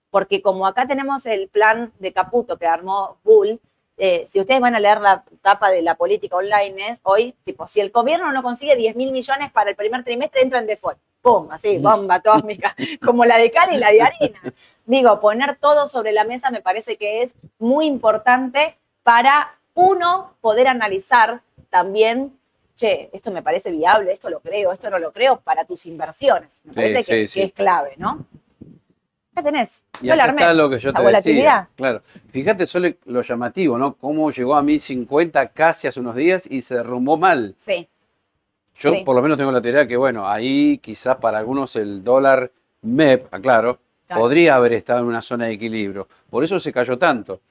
[0.09, 3.59] porque como acá tenemos el plan de Caputo que armó Bull,
[3.97, 7.67] eh, si ustedes van a leer la tapa de la política online, es hoy, tipo,
[7.67, 10.97] si el gobierno no consigue 10 mil millones para el primer trimestre, entra en default.
[11.21, 11.47] ¡Pum!
[11.49, 14.39] Así, bomba atómica, como la de cal y la de harina.
[14.85, 20.67] Digo, poner todo sobre la mesa me parece que es muy importante para uno poder
[20.67, 22.38] analizar también
[22.75, 26.61] che, esto me parece viable, esto lo creo, esto no lo creo, para tus inversiones.
[26.63, 28.25] Me parece que, es clave, ¿no?
[29.35, 29.81] Ya tenés.
[30.01, 31.69] Y acá está lo que yo te decía.
[31.75, 32.01] Claro.
[32.29, 33.95] Fíjate solo lo llamativo, ¿no?
[33.95, 37.53] Cómo llegó a 1050 casi hace unos días y se derrumbó mal.
[37.57, 37.88] Sí.
[38.77, 42.51] Yo por lo menos tengo la teoría que, bueno, ahí quizás para algunos el dólar
[42.81, 46.07] MEP, aclaro, podría haber estado en una zona de equilibrio.
[46.29, 47.41] Por eso se cayó tanto.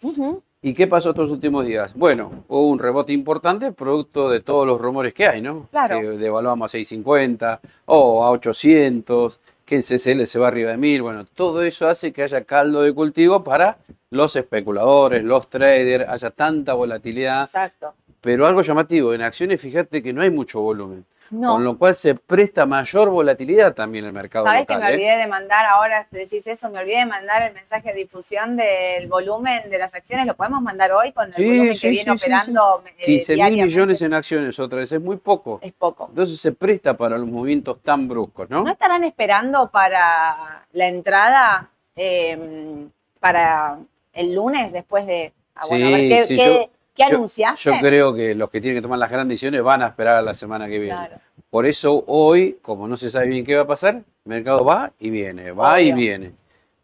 [0.66, 1.92] ¿Y qué pasó estos últimos días?
[1.94, 5.68] Bueno, hubo un rebote importante producto de todos los rumores que hay, ¿no?
[5.70, 6.00] Claro.
[6.00, 11.02] Que devaluamos a 650 o a 800, que el CCL se va arriba de 1000.
[11.02, 13.76] Bueno, todo eso hace que haya caldo de cultivo para
[14.08, 17.42] los especuladores, los traders, haya tanta volatilidad.
[17.42, 17.92] Exacto.
[18.22, 21.04] Pero algo llamativo, en acciones fíjate que no hay mucho volumen.
[21.30, 24.92] Con lo cual se presta mayor volatilidad también el mercado ¿Sabes que me ¿eh?
[24.92, 29.06] olvidé de mandar, ahora decís eso, me olvidé de mandar el mensaje de difusión del
[29.08, 30.26] volumen de las acciones?
[30.26, 32.82] ¿Lo podemos mandar hoy con el volumen que viene operando?
[32.98, 35.58] Eh, 15 mil millones en acciones otra vez, es muy poco.
[35.62, 36.06] Es poco.
[36.10, 38.62] Entonces se presta para los movimientos tan bruscos, ¿no?
[38.62, 43.78] ¿No estarán esperando para la entrada em, para
[44.12, 45.32] el lunes después de...
[45.56, 46.70] Ah, bueno, a ver qué, ¿Qué
[47.02, 47.70] anunciaste?
[47.70, 50.22] Yo creo que los que tienen que tomar las grandes decisiones van a esperar a
[50.22, 51.10] la semana que viene.
[51.50, 54.92] Por eso hoy, como no se sabe bien qué va a pasar, el mercado va
[54.98, 56.32] y viene, va y viene.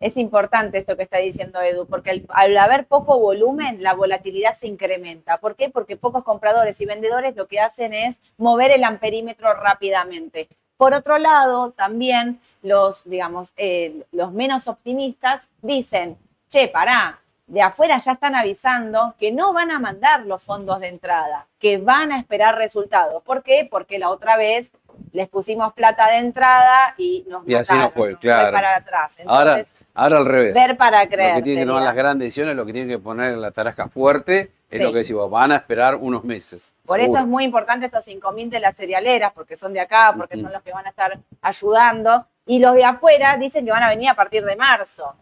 [0.01, 4.67] Es importante esto que está diciendo Edu, porque al, haber poco volumen, la volatilidad se
[4.67, 5.39] incrementa.
[5.39, 5.69] ¿Por qué?
[5.69, 10.49] Porque pocos compradores y vendedores lo que hacen es mover el amperímetro rápidamente.
[10.79, 16.17] Por otro lado, también los, digamos, eh, los menos optimistas dicen,
[16.49, 17.20] che, pará,
[17.51, 21.79] de afuera ya están avisando que no van a mandar los fondos de entrada, que
[21.79, 23.23] van a esperar resultados.
[23.25, 23.67] ¿Por qué?
[23.69, 24.71] Porque la otra vez
[25.13, 28.53] les pusimos plata de entrada y nos Y así no fue, claro.
[28.53, 29.17] para atrás.
[29.27, 30.55] ahora, ahora al revés.
[30.55, 31.31] Ver para creer.
[31.31, 33.51] Lo que tienen que tomar las grandes decisiones, lo que tienen que poner en la
[33.51, 36.73] tarasca fuerte, es lo que decimos, van a esperar unos meses.
[36.87, 40.39] Por eso es muy importante estos 5.000 de las cerealeras, porque son de acá, porque
[40.39, 42.27] son los que van a estar ayudando.
[42.47, 45.17] Y los de afuera dicen que van a venir a partir de marzo.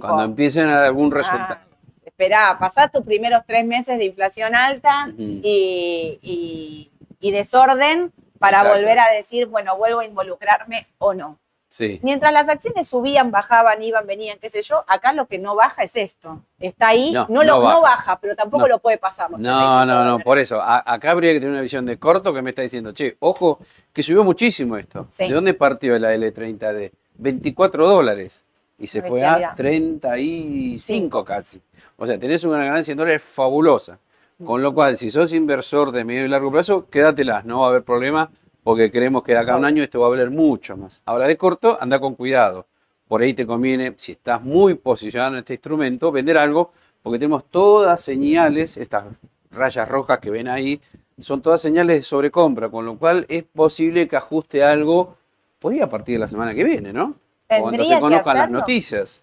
[0.00, 1.60] Cuando empiecen a algún ah, resultado.
[2.04, 9.46] espera, pasá tus primeros tres meses de inflación alta y, desorden para volver a decir,
[9.46, 11.38] bueno, vuelvo a involucrarme o no.
[11.70, 12.00] Sí.
[12.02, 15.82] Mientras las acciones subían, bajaban, iban, venían, qué sé yo, acá lo que no baja
[15.82, 16.42] es esto.
[16.58, 18.18] Está ahí, no, lo, baja.
[18.20, 19.30] pero tampoco lo puede pasar.
[19.30, 20.62] No, no, no, por eso.
[20.62, 23.58] acá habría que tener una visión de corto que me está diciendo, che, ojo,
[23.92, 25.08] que subió muchísimo esto.
[25.18, 26.92] ¿De dónde partió la L30D?
[27.18, 28.44] 24 dólares
[28.78, 31.60] y se fue a 35 casi.
[31.96, 33.98] O sea, tenés una ganancia en dólares fabulosa.
[34.44, 37.68] Con lo cual, si sos inversor de medio y largo plazo, quédatelas, no va a
[37.70, 38.30] haber problema,
[38.62, 41.02] porque creemos que de acá a un año esto va a valer mucho más.
[41.06, 42.66] Ahora de corto, anda con cuidado.
[43.08, 46.70] Por ahí te conviene, si estás muy posicionado en este instrumento, vender algo,
[47.02, 49.06] porque tenemos todas señales, estas
[49.50, 50.80] rayas rojas que ven ahí,
[51.18, 55.16] son todas señales de sobrecompra, con lo cual es posible que ajuste algo,
[55.58, 57.16] podría a partir de la semana que viene, ¿no?
[57.48, 59.22] Cuando se conozcan las noticias.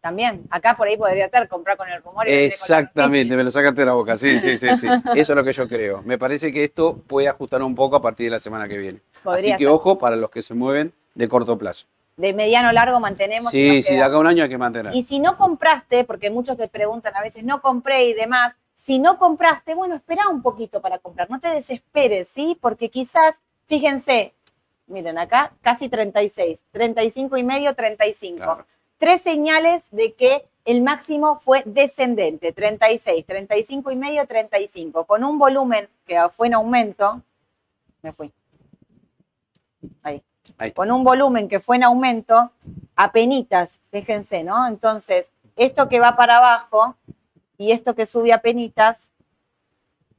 [0.00, 2.28] También, acá por ahí podría ser comprar con el rumor.
[2.28, 4.86] Y Exactamente, me lo sacaste de la boca, sí, sí, sí, sí.
[5.14, 6.02] Eso es lo que yo creo.
[6.02, 9.00] Me parece que esto puede ajustar un poco a partir de la semana que viene.
[9.24, 11.86] Así que ojo para los que se mueven de corto plazo.
[12.18, 13.50] De mediano largo mantenemos.
[13.50, 14.94] Sí, sí, de acá a un año hay que mantener.
[14.94, 18.98] Y si no compraste, porque muchos te preguntan a veces, no compré y demás, si
[18.98, 22.58] no compraste, bueno, espera un poquito para comprar, no te desesperes, ¿sí?
[22.60, 24.33] Porque quizás, fíjense,
[24.86, 28.64] miren acá, casi 36, 35 y medio, 35.
[28.98, 35.38] Tres señales de que el máximo fue descendente, 36, 35 y medio, 35, con un
[35.38, 37.22] volumen que fue en aumento,
[38.02, 38.32] me fui,
[40.02, 40.22] ahí,
[40.56, 40.72] ahí.
[40.72, 42.50] con un volumen que fue en aumento,
[42.96, 44.66] apenitas, fíjense, ¿no?
[44.66, 46.96] Entonces, esto que va para abajo
[47.58, 49.10] y esto que sube a penitas,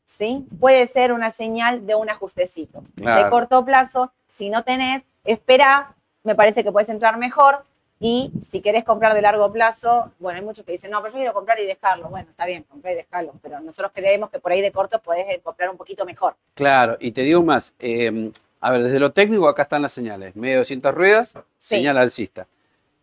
[0.06, 0.47] ¿sí?
[0.60, 2.84] Puede ser una señal de un ajustecito.
[2.95, 7.63] De corto plazo, si no tenés, espera, me parece que puedes entrar mejor.
[8.00, 11.19] Y si querés comprar de largo plazo, bueno, hay muchos que dicen, no, pero yo
[11.19, 12.10] quiero comprar y dejarlo.
[12.10, 15.39] Bueno, está bien, comprar y dejarlo, pero nosotros creemos que por ahí de corto podés
[15.41, 16.36] comprar un poquito mejor.
[16.54, 20.36] Claro, y te digo más, em, a ver, desde lo técnico acá están las señales.
[20.36, 22.48] Medio de 200 ruedas, señal alcista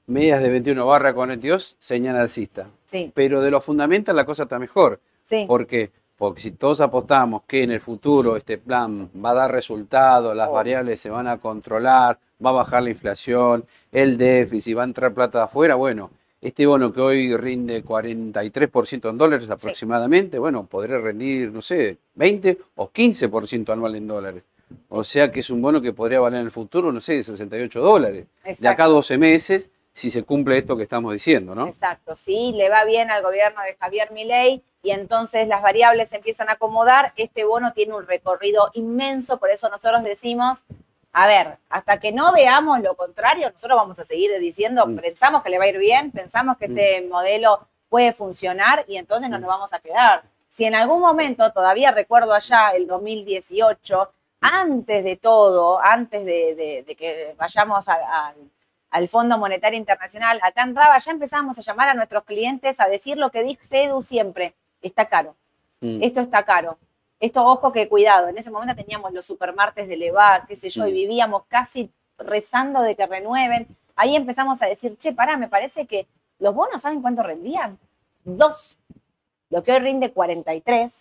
[0.07, 2.69] medias de 21 barra 42, señal alcista.
[2.87, 3.11] Sí.
[3.15, 5.01] Pero de lo fundamental la cosa está mejor.
[5.25, 5.45] Sí.
[5.47, 5.91] ¿Por qué?
[6.23, 10.51] Porque si todos apostamos que en el futuro este plan va a dar resultados, las
[10.51, 10.53] oh.
[10.53, 15.13] variables se van a controlar, va a bajar la inflación, el déficit, va a entrar
[15.13, 20.99] plata de afuera, bueno, este bono que hoy rinde 43% en dólares aproximadamente, bueno, podría
[20.99, 24.45] rendir, no sé, 20 o 15% anual en dólares.
[24.91, 27.81] O sea que es un bono que podría valer en el futuro, no sé, 68
[27.81, 28.27] dólares.
[28.61, 31.67] De acá a 12 meses si se cumple esto que estamos diciendo, ¿no?
[31.67, 36.17] Exacto, sí, le va bien al gobierno de Javier Milei y entonces las variables se
[36.17, 40.63] empiezan a acomodar, este bono tiene un recorrido inmenso, por eso nosotros decimos,
[41.13, 44.97] a ver, hasta que no veamos lo contrario, nosotros vamos a seguir diciendo, mm.
[44.97, 46.79] pensamos que le va a ir bien, pensamos que mm.
[46.79, 49.43] este modelo puede funcionar y entonces no mm.
[49.43, 50.25] nos vamos a quedar.
[50.49, 57.35] Si en algún momento, todavía recuerdo allá el 2018, antes de todo, antes de, que
[57.39, 58.35] vayamos al
[58.93, 62.87] al Fondo Monetario Internacional, acá en Raba, ya empezamos a llamar a nuestros clientes a
[62.87, 65.35] decir lo que dice Edu siempre, está caro,
[65.81, 66.03] mm.
[66.03, 66.79] esto está caro.
[67.19, 70.87] Esto, ojo que cuidado, en ese momento teníamos los supermartes de Levar, qué sé yo,
[70.87, 70.95] y mm.
[70.95, 73.67] vivíamos casi rezando de que renueven.
[73.95, 76.09] Ahí empezamos a decir, che, pará, me parece que
[76.41, 77.79] los bonos, ¿saben cuánto rendían?
[78.25, 78.77] Dos.
[79.51, 80.93] Lo que hoy rinde 43,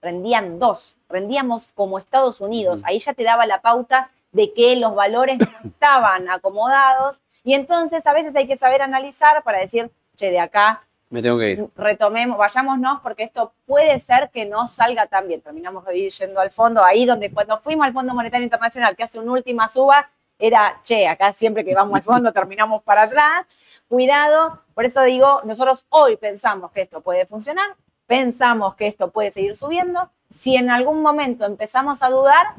[0.00, 0.96] rendían dos.
[1.08, 2.80] Rendíamos como Estados Unidos.
[2.80, 2.86] Mm.
[2.86, 8.06] Ahí ya te daba la pauta de que los valores no estaban acomodados y entonces
[8.06, 11.68] a veces hay que saber analizar para decir, che, de acá me tengo que ir.
[11.74, 15.40] Retomemos, vayámonos, porque esto puede ser que no salga tan bien.
[15.40, 19.04] Terminamos de ir yendo al fondo, ahí donde cuando fuimos al Fondo Monetario Internacional, que
[19.04, 23.46] hace una última suba, era, che, acá siempre que vamos al fondo terminamos para atrás.
[23.88, 27.74] Cuidado, por eso digo, nosotros hoy pensamos que esto puede funcionar,
[28.06, 30.10] pensamos que esto puede seguir subiendo.
[30.30, 32.56] Si en algún momento empezamos a dudar,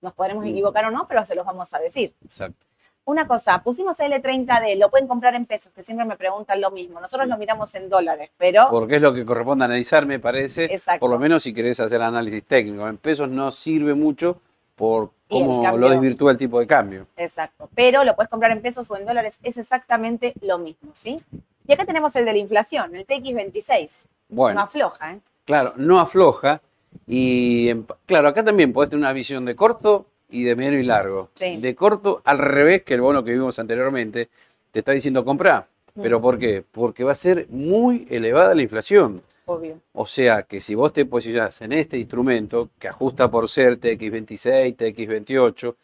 [0.00, 0.48] nos podremos mm.
[0.48, 2.14] equivocar o no, pero se los vamos a decir.
[2.24, 2.65] Exacto
[3.06, 7.00] una cosa, pusimos L30D, lo pueden comprar en pesos, que siempre me preguntan lo mismo.
[7.00, 8.66] Nosotros lo miramos en dólares, pero.
[8.68, 10.64] Porque es lo que corresponde analizar, me parece.
[10.64, 11.00] Exacto.
[11.00, 12.86] Por lo menos si querés hacer análisis técnico.
[12.88, 14.40] En pesos no sirve mucho
[14.74, 17.06] por cómo lo desvirtúa el tipo de cambio.
[17.16, 17.70] Exacto.
[17.76, 21.22] Pero lo puedes comprar en pesos o en dólares, es exactamente lo mismo, ¿sí?
[21.66, 24.04] Y acá tenemos el de la inflación, el TX26.
[24.28, 24.58] Bueno.
[24.58, 25.20] No afloja, ¿eh?
[25.44, 26.60] Claro, no afloja.
[27.06, 27.72] Y
[28.04, 31.30] claro, acá también podés tener una visión de corto y de medio y largo.
[31.38, 34.28] De corto, al revés que el bono que vimos anteriormente,
[34.70, 35.66] te está diciendo comprar.
[35.94, 36.02] Mm.
[36.02, 36.64] ¿Pero por qué?
[36.70, 39.22] Porque va a ser muy elevada la inflación.
[39.46, 39.80] Obvio.
[39.92, 44.76] O sea que si vos te posicionás en este instrumento que ajusta por ser TX26,
[44.76, 45.74] TX28,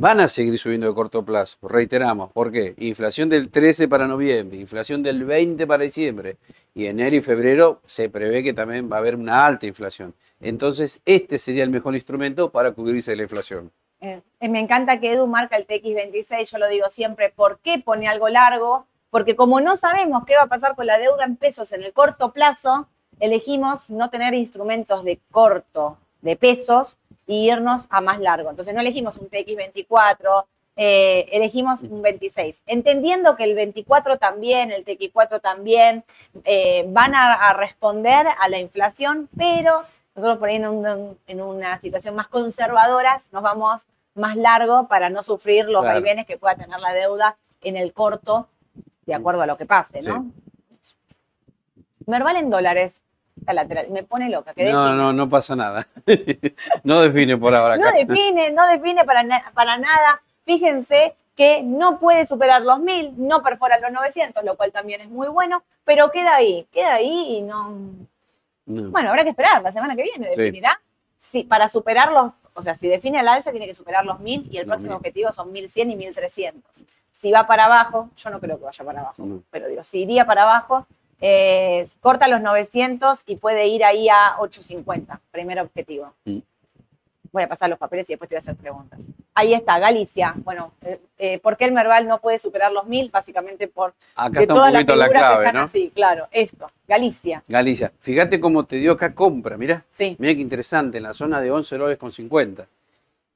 [0.00, 1.58] van a seguir subiendo de corto plazo.
[1.60, 2.74] Reiteramos, ¿por qué?
[2.78, 6.38] Inflación del 13 para noviembre, inflación del 20 para diciembre
[6.74, 10.14] y enero y febrero se prevé que también va a haber una alta inflación.
[10.40, 13.70] Entonces, este sería el mejor instrumento para cubrirse de la inflación.
[14.00, 18.08] Eh, me encanta que Edu marca el TX26, yo lo digo siempre, ¿por qué pone
[18.08, 18.86] algo largo?
[19.10, 21.92] Porque como no sabemos qué va a pasar con la deuda en pesos en el
[21.92, 26.96] corto plazo, elegimos no tener instrumentos de corto, de pesos,
[27.30, 28.50] y irnos a más largo.
[28.50, 34.84] Entonces no elegimos un TX24, eh, elegimos un 26, entendiendo que el 24 también, el
[34.84, 36.04] TX4 también
[36.44, 39.82] eh, van a, responder a la inflación, pero
[40.20, 45.66] nosotros por ahí en, una situación más conservadora nos vamos más largo para no sufrir
[45.66, 48.48] los vaivenes que pueda tener la deuda en el corto,
[49.06, 50.30] de acuerdo a lo que pase, ¿no?
[52.06, 53.02] Merval en dólares,
[53.46, 54.52] lateral, me pone loca.
[54.56, 55.86] no, no, no pasa nada.
[56.84, 57.76] no define por ahora.
[57.76, 60.20] No define, no define para, para nada.
[60.44, 65.08] Fíjense, que no puede superar los 1000, no perfora los 900, lo cual también es
[65.08, 67.78] muy bueno, pero queda ahí, queda ahí y no...
[68.66, 68.90] No.
[68.90, 70.40] Bueno, habrá que esperar, la semana que viene Sí.
[70.40, 70.80] definirá.
[71.16, 74.48] Si, para superar los, o sea, si define el alza tiene que superar los 1000
[74.50, 74.96] y el próximo 1000.
[74.96, 76.84] objetivo son 1100 y 1300.
[77.12, 79.42] Si va para abajo, yo no creo que vaya para abajo, No.
[79.50, 80.86] pero digo, si iría para abajo,
[81.20, 86.14] eh, corta los 900 y puede ir ahí a 850, primer objetivo.
[86.24, 86.38] Mm.
[87.32, 89.00] Voy a pasar los papeles y después te voy a hacer preguntas.
[89.34, 90.34] Ahí está, Galicia.
[90.38, 93.10] Bueno, eh, eh, ¿por qué el Merval no puede superar los 1000?
[93.10, 95.62] Básicamente por Acá que está un todas las poquito la clave, están ¿no?
[95.62, 96.28] así, claro.
[96.32, 97.42] Esto, Galicia.
[97.46, 99.84] Galicia, fíjate cómo te dio acá compra, mirá.
[99.92, 102.66] Sí, Mirá qué interesante, en la zona de 11 dólares con 50.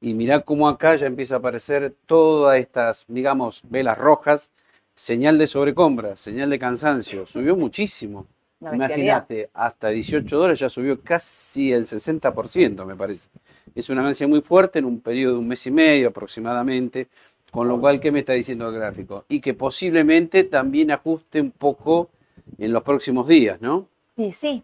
[0.01, 4.51] Y mirá cómo acá ya empieza a aparecer todas estas, digamos, velas rojas,
[4.97, 7.27] señal de sobrecompra, señal de cansancio.
[7.27, 8.27] Subió muchísimo.
[8.61, 13.29] Imagínate, hasta 18 dólares ya subió casi el 60%, me parece.
[13.75, 17.09] Es una ganancia muy fuerte en un periodo de un mes y medio aproximadamente,
[17.51, 19.25] con lo cual, ¿qué me está diciendo el gráfico?
[19.29, 22.11] Y que posiblemente también ajuste un poco
[22.59, 23.87] en los próximos días, ¿no?
[24.17, 24.63] Y sí,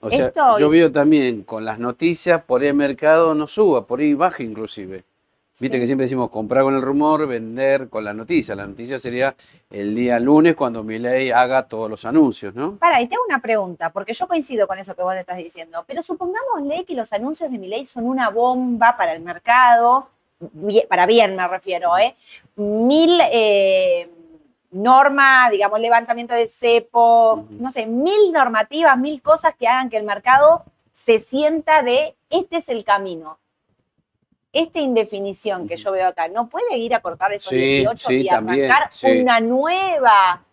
[0.00, 3.86] O sea, Esto- yo veo también con las noticias, por ahí el mercado no suba,
[3.86, 5.04] por ahí baja inclusive.
[5.58, 8.54] Viste que siempre decimos comprar con el rumor, vender con la noticia.
[8.56, 9.36] La noticia sería
[9.70, 12.76] el día lunes cuando Milei haga todos los anuncios, ¿no?
[12.78, 15.36] Para, y te hago una pregunta, porque yo coincido con eso que vos te estás
[15.36, 20.08] diciendo, pero supongámosle que los anuncios de mi ley son una bomba para el mercado,
[20.88, 22.16] para bien me refiero, ¿eh?
[22.56, 24.10] Mil eh,
[24.72, 30.04] normas, digamos, levantamiento de cepo, no sé, mil normativas, mil cosas que hagan que el
[30.04, 33.38] mercado se sienta de este es el camino.
[34.52, 38.14] Esta indefinición que yo veo acá, ¿no puede ir a cortar esos Sí, 18 sí,
[38.20, 39.20] y también, arrancar sí.
[39.22, 40.44] una nueva,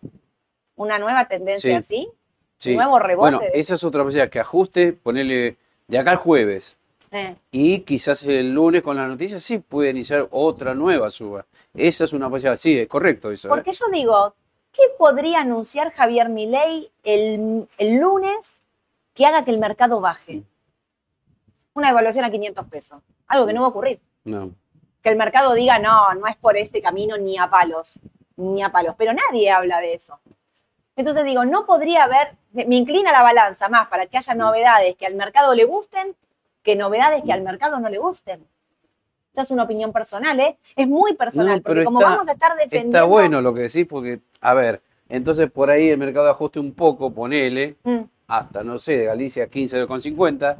[0.76, 1.74] una nueva tendencia Sí.
[1.76, 2.10] así?
[2.58, 2.74] Sí.
[2.74, 3.36] Nuevo rebote.
[3.36, 6.76] Bueno, esa es otra posibilidad, que ajuste, ponerle de acá al jueves.
[7.10, 11.44] Eh, Y quizás el lunes con las noticias sí puede iniciar otra nueva suba.
[11.74, 13.48] Esa es una posibilidad, sí, es correcto eso.
[13.48, 13.50] ¿eh?
[13.50, 14.34] Porque yo digo,
[14.72, 18.60] ¿qué podría anunciar Javier Milei el, el lunes
[19.14, 20.42] que haga que el mercado baje?
[21.74, 23.02] Una evaluación a 500 pesos.
[23.30, 24.00] Algo que no va a ocurrir.
[24.24, 24.50] No.
[25.02, 27.98] Que el mercado diga, no, no es por este camino ni a palos,
[28.36, 28.94] ni a palos.
[28.98, 30.18] Pero nadie habla de eso.
[30.96, 35.06] Entonces digo, no podría haber, me inclina la balanza más para que haya novedades que
[35.06, 36.14] al mercado le gusten
[36.62, 38.44] que novedades que al mercado no le gusten.
[39.28, 40.58] Esta es una opinión personal, ¿eh?
[40.76, 42.98] Es muy personal, No, porque pero como vamos a estar defendiendo...
[42.98, 46.74] Está bueno lo que decís porque, a ver, entonces por ahí el mercado ajuste un
[46.74, 48.00] poco, ponele, Mm.
[48.26, 50.58] hasta, no sé, de Galicia 15,50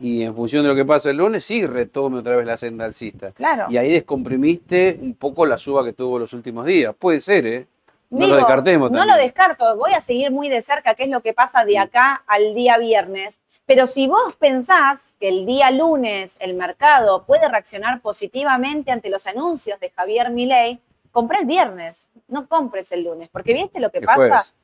[0.00, 2.86] y en función de lo que pasa el lunes, sí retome otra vez la senda
[2.86, 3.32] alcista.
[3.32, 3.66] Claro.
[3.68, 6.94] Y ahí descomprimiste un poco la suba que tuvo los últimos días.
[6.98, 7.66] Puede ser, ¿eh?
[8.08, 11.10] No Digo, lo descartemos No lo descarto, voy a seguir muy de cerca qué es
[11.10, 13.38] lo que pasa de acá al día viernes.
[13.66, 19.28] Pero si vos pensás que el día lunes el mercado puede reaccionar positivamente ante los
[19.28, 20.80] anuncios de Javier Milei,
[21.12, 24.16] compré el viernes, no compres el lunes, porque viste lo que el pasa.
[24.16, 24.56] jueves.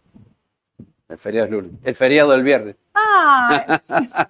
[1.09, 1.73] El feriado es lunes.
[1.85, 2.77] El feriado del viernes.
[2.95, 3.81] Ah,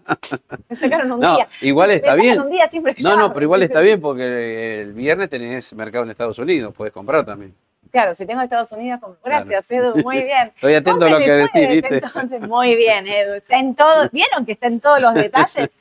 [0.68, 1.48] me sacaron un No, día.
[1.62, 2.40] igual está bien.
[2.40, 5.72] un día siempre que No, yo no, pero igual está bien porque el viernes tenés
[5.74, 7.54] mercado en Estados Unidos, puedes comprar también.
[7.90, 10.48] Claro, si tengo Estados Unidos, como- gracias, Edu, muy bien.
[10.54, 11.94] Estoy atento a lo que decís, jueves, ¿viste?
[11.96, 13.34] Entonces, muy bien, Edu.
[13.34, 15.70] Está en todo, ¿Vieron que está en todos los detalles?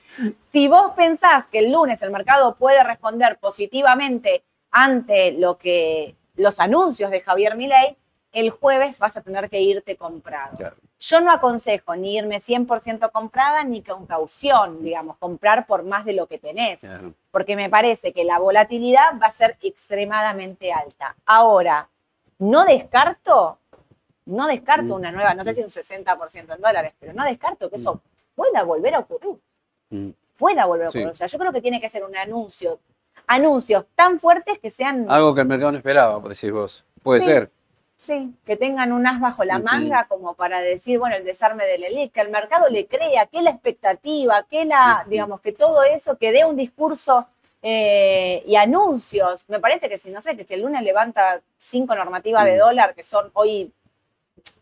[0.53, 6.57] Si vos pensás que el lunes el mercado puede responder positivamente ante lo que los
[6.61, 7.97] anuncios de Javier Milei,
[8.35, 10.57] el jueves vas a tener que irte comprado.
[10.57, 10.75] Claro.
[10.99, 16.13] Yo no aconsejo ni irme 100% comprada ni con caución, digamos, comprar por más de
[16.13, 17.13] lo que tenés Claro.
[17.31, 21.15] porque me parece que la volatilidad va a ser extremadamente alta.
[21.25, 21.87] Ahora,
[22.39, 23.57] no descarto,
[24.25, 24.91] no descarto Mm.
[24.91, 28.01] una nueva, no sé si un 60% en dólares, pero no descarto que eso
[28.35, 29.37] pueda volver a ocurrir,
[29.89, 30.09] Mm.
[30.37, 30.97] pueda volver a Sí.
[30.99, 31.13] ocurrir.
[31.13, 32.79] O sea, yo creo que tiene que ser un anuncio,
[33.27, 36.83] anuncios tan fuertes que sean, Algo que el mercado no esperaba, decís vos.
[37.01, 37.27] Puede Sí.
[37.27, 37.51] ser.
[37.97, 41.83] Sí, que tengan un as bajo la manga como para decir, bueno, el desarme del
[41.85, 46.17] elite, que el mercado le crea, que la expectativa, que la, digamos, que todo eso,
[46.17, 47.27] que dé un discurso
[47.61, 49.45] eh, y anuncios.
[49.47, 52.93] Me parece que si, no sé, que si el lunes levanta cinco normativas de dólar
[52.93, 53.71] que son hoy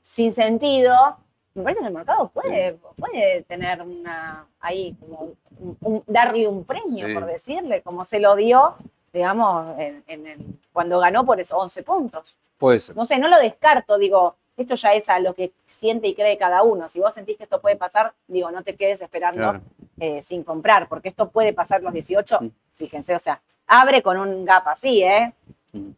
[0.02, 1.18] sin sentido,
[1.54, 6.64] me parece que el mercado puede, puede tener una, ahí, como un- un- darle un
[6.64, 8.76] premio, por decirle, como se lo dio,
[9.12, 10.40] digamos, en, en el,
[10.72, 12.38] cuando ganó por esos 11 puntos.
[12.64, 12.96] Puede ser.
[12.96, 16.38] No sé, no lo descarto, digo, esto ya es a lo que siente y cree
[16.38, 16.88] cada uno.
[16.88, 19.62] Si vos sentís que esto puede pasar, digo, no te quedes esperando Claro.
[20.00, 22.48] eh, sin comprar, porque esto puede pasar los 18, Mm.
[22.76, 25.34] fíjense, o sea, abre con un gap así, ¿eh?
[25.74, 25.90] Mm.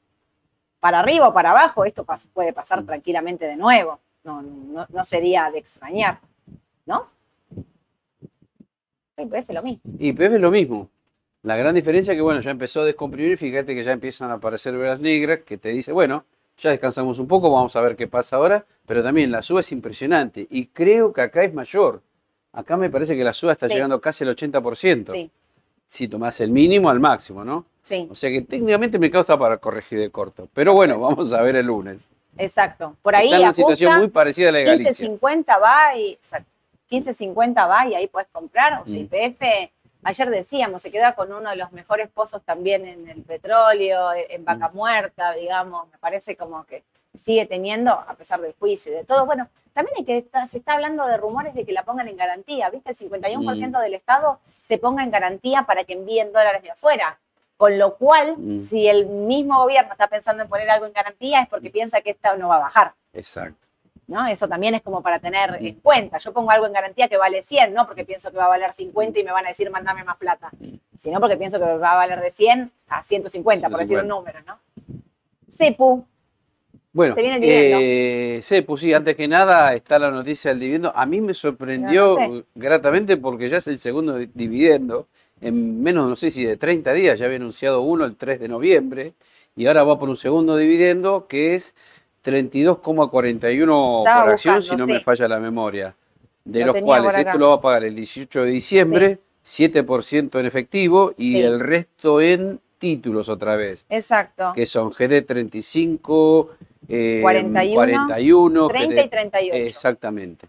[0.79, 2.03] Para arriba o para abajo, esto
[2.33, 2.85] puede pasar Mm.
[2.87, 3.99] tranquilamente de nuevo.
[4.23, 6.19] No, no, no sería de extrañar,
[6.87, 7.07] ¿no?
[9.17, 9.83] IPF lo mismo.
[9.99, 10.89] Y PF es lo mismo.
[11.43, 14.35] La gran diferencia es que, bueno, ya empezó a descomprimir, fíjate que ya empiezan a
[14.35, 16.25] aparecer velas negras, que te dice, bueno,
[16.57, 19.71] ya descansamos un poco, vamos a ver qué pasa ahora, pero también la suba es
[19.71, 22.01] impresionante y creo que acá es mayor.
[22.53, 23.73] Acá me parece que la suba está Sí.
[23.73, 25.11] llegando casi al 80%.
[25.11, 25.29] Sí,
[25.87, 27.65] Si tomás el mínimo al máximo, ¿no?
[27.83, 30.47] sí, O sea que técnicamente me causa para corregir de corto.
[30.53, 32.09] Pero bueno, vamos a ver el lunes.
[32.37, 32.95] exacto.
[33.01, 35.07] Por ahí Está en una situación muy parecida a la de Galicia.
[35.07, 36.49] 15.50 va y exacto.
[36.89, 38.81] 15.50 va y ahí puedes comprar.
[38.81, 39.07] O sea, Mm.
[40.07, 44.45] Ayer decíamos, se queda con uno de los mejores pozos también en el petróleo, en
[44.45, 44.75] vaca Mm.
[44.75, 45.87] muerta, digamos.
[45.91, 46.83] Me parece como que
[47.17, 49.25] sigue teniendo, a pesar del juicio y de todo.
[49.25, 52.17] Bueno, también hay que está- se está hablando de rumores de que la pongan en
[52.17, 52.69] garantía.
[52.69, 52.91] ¿Viste?
[52.91, 57.19] El 51% del Estado se ponga en garantía para que envíen dólares de afuera.
[57.57, 58.59] Con lo cual, Mm.
[58.59, 62.11] si el mismo gobierno está pensando en poner algo en garantía, es porque piensa que
[62.11, 62.93] esta no va a bajar.
[63.13, 63.64] Exacto.
[64.07, 64.25] ¿No?
[64.27, 66.17] Eso también es como para tener en cuenta.
[66.17, 68.71] Yo pongo algo en garantía que vale 100, no porque pienso que va a valer
[68.73, 70.51] 50 y me van a decir mándame más plata,
[70.99, 74.15] sino porque pienso que va a valer de 100 a 150, por decir un 150.
[74.15, 74.59] número, ¿no?
[75.49, 76.05] CEPU,
[76.93, 77.77] Bueno, Se viene el dividendo.
[77.81, 80.93] eh, Cepu, sí, antes que nada está la noticia del dividendo.
[80.95, 82.47] A mí me sorprendió Gratamente.
[82.55, 85.07] gratamente porque ya es el segundo di- dividendo.
[85.41, 88.47] En menos, no sé si de 30 días, ya había anunciado uno el 3 de
[88.47, 89.13] noviembre
[89.57, 91.75] y ahora va por un segundo dividendo que es
[92.25, 94.91] 32,41 Estaba por acción, buscando, si no sí.
[94.93, 95.95] me falla la memoria.
[96.43, 100.45] De Lo los cuales esto lo va a pagar el 18 de diciembre, 7% en
[100.45, 101.41] efectivo y Sí.
[101.41, 106.49] el resto en títulos otra vez exacto, que son GD 35,
[106.87, 109.55] eh, 41, 41, 30 y GD 38.
[109.57, 110.47] Exactamente.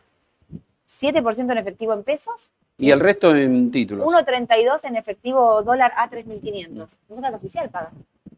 [0.89, 4.07] 7% en efectivo en pesos, Y el resto en títulos.
[4.07, 6.89] 1.32 en efectivo dólar a 3.500.
[7.09, 7.91] Dólar oficial paga.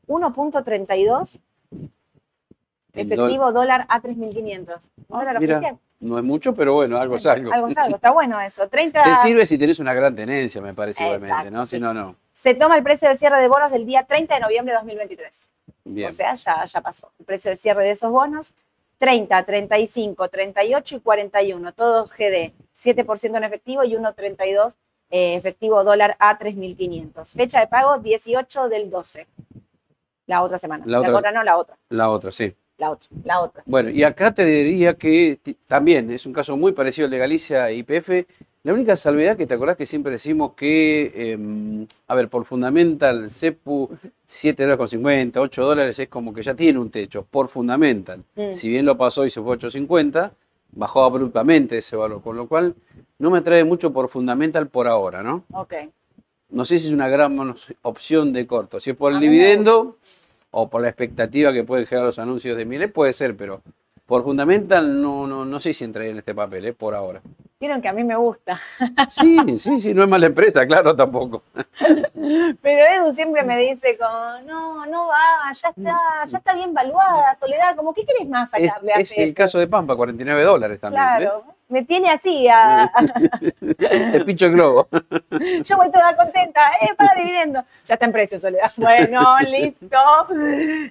[0.06, 1.38] 1.32
[1.72, 1.88] En
[3.00, 4.80] efectivo dólar a 3.500.
[5.08, 5.78] Dólar Ah, mira, oficial.
[6.00, 7.52] No es mucho, pero bueno, algo es algo.
[7.52, 8.68] Algo es algo, está bueno eso.
[8.68, 11.66] 30, Te sirve si tenés una gran tenencia, me parece igualmente, Exacto, ¿no?
[11.66, 11.80] Si sí.
[11.80, 12.14] no, no.
[12.32, 15.48] Se toma el precio de cierre de bonos del día 30 de noviembre de 2023.
[15.84, 16.10] Bien.
[16.10, 17.10] O sea, ya, ya pasó.
[17.18, 18.52] El precio de cierre de esos bonos,
[18.98, 24.74] 30, 35, 38 y 41, todos GD, 7% en efectivo y 1,32
[25.10, 27.32] eh, efectivo dólar a 3.500.
[27.32, 29.26] Fecha de pago 18 del 12.
[30.26, 30.84] La otra semana.
[30.86, 31.76] La La otra- otra no, la otra.
[31.88, 32.54] La otra, sí.
[32.78, 33.08] La otra.
[33.24, 33.62] La otra.
[33.66, 37.68] Bueno, y acá te diría que también es un caso muy parecido al de Galicia
[37.70, 38.26] e IPF.
[38.62, 43.30] La única salvedad que te acordás que siempre decimos que, eh, a ver, por Fundamental,
[43.30, 43.90] CEPU,
[44.26, 48.22] 7 dólares con 50, 8 dólares, es como que ya tiene un techo, por Fundamental.
[48.36, 48.52] Mm.
[48.52, 50.30] Si bien lo pasó y se fue a 8.50,
[50.72, 52.74] bajó abruptamente ese valor, con lo cual
[53.18, 55.44] no me atrae mucho por Fundamental por ahora, ¿no?
[55.52, 55.74] Ok.
[56.50, 58.80] No sé si es una gran opción de corto.
[58.80, 59.96] Si es por el dividendo
[60.50, 63.62] o por la expectativa que pueden generar los anuncios de Milet, puede ser, pero
[64.06, 66.72] por Fundamental no, no, no sé si entraría en este papel, ¿eh?
[66.72, 67.20] por ahora.
[67.60, 68.58] Vieron que a mí me gusta.
[69.10, 71.42] Sí, sí, sí, no es mala empresa, claro, tampoco.
[72.62, 77.36] Pero Edu siempre me dice como, no, no va, ya está, ya está bien valuada,
[77.38, 80.80] Soledad, como, ¿qué querés más Es, sacarle a es el caso de Pampa, 49 dólares
[80.80, 81.02] también.
[81.02, 82.48] Claro, me tiene así.
[83.78, 84.88] Te pincho el globo.
[85.64, 87.64] yo voy toda contenta, eh, paga dividendo.
[87.84, 88.70] Ya está en precio, Soledad.
[88.76, 89.98] Bueno, listo.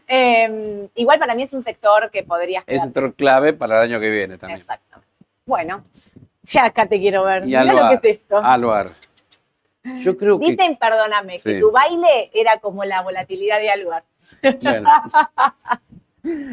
[0.07, 2.87] Eh, igual para mí es un sector que podrías Es quedar.
[2.89, 4.57] otro clave para el año que viene también.
[4.59, 5.07] Exactamente.
[5.45, 5.83] Bueno,
[6.43, 7.43] ya acá te quiero ver.
[7.43, 8.37] Y Mirá lo que es esto.
[8.37, 8.91] Aluar.
[9.99, 10.51] Yo creo que.
[10.51, 14.03] Dicen, perdóname, que tu baile era como la volatilidad de Aluar.
[14.61, 14.89] Bueno.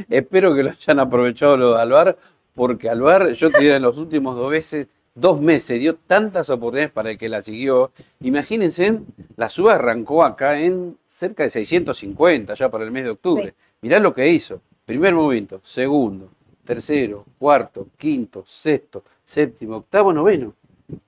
[0.08, 2.16] Espero que lo hayan aprovechado lo de Alvar,
[2.54, 6.92] porque Alvar, yo te diría, en los últimos dos veces, dos meses, dio tantas oportunidades
[6.92, 7.90] para el que la siguió.
[8.20, 9.00] Imagínense,
[9.36, 13.46] la suba arrancó acá en cerca de 650 ya para el mes de octubre.
[13.46, 13.54] Sí.
[13.82, 14.60] Mirá lo que hizo.
[14.86, 16.28] Primer movimiento, segundo,
[16.64, 20.54] tercero, cuarto, quinto, sexto, séptimo, octavo, noveno.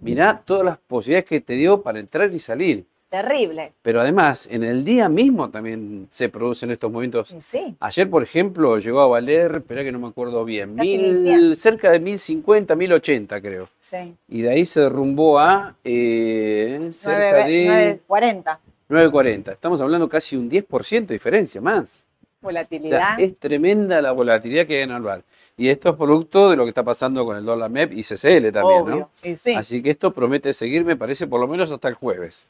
[0.00, 2.86] Mirá todas las posibilidades que te dio para entrar y salir.
[3.10, 3.72] Terrible.
[3.82, 7.76] Pero además, en el día mismo también se producen estos movimientos Sí.
[7.80, 11.56] Ayer, por ejemplo, llegó a valer, espera que no me acuerdo bien, mil- 1100.
[11.56, 13.68] cerca de 1050, 1080 creo.
[13.80, 14.14] Sí.
[14.28, 18.58] Y de ahí se derrumbó a eh, cerca de 9.40.
[18.88, 19.52] 940.
[19.52, 22.04] Estamos hablando casi un 10% de diferencia más.
[22.42, 23.20] O sea, Volatilidad.
[23.20, 25.22] es tremenda la volatilidad que hay en Alvar.
[25.56, 28.52] Y esto es producto de lo que está pasando con el dólar MEP y CCL
[28.52, 28.96] también, obvio.
[29.24, 29.34] ¿no?
[29.36, 32.46] Sí, Así que esto promete seguir, me parece, por lo menos hasta el jueves.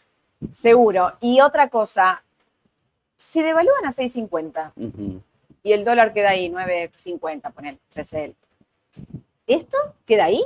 [0.52, 1.12] Seguro.
[1.20, 2.22] Y otra cosa,
[3.16, 5.20] si devalúan a 6.50 Ujú.
[5.62, 8.34] y el dólar queda ahí, 9.50, poner CCL,
[9.46, 10.42] ¿esto queda ahí?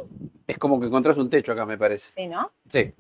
[0.47, 2.11] Es como que encontrás un techo acá, me parece.
[2.13, 2.51] Sí, ¿no?
[2.69, 2.93] Sí.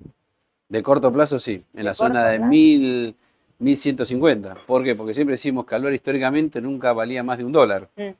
[0.68, 1.64] De corto plazo, sí.
[1.74, 2.50] En la zona de plazo.
[2.50, 3.16] 1000,
[3.58, 4.54] 1150.
[4.66, 4.94] ¿Por qué?
[4.94, 7.88] Porque siempre decimos que Alvar históricamente nunca valía más de un dólar.
[7.94, 8.14] Por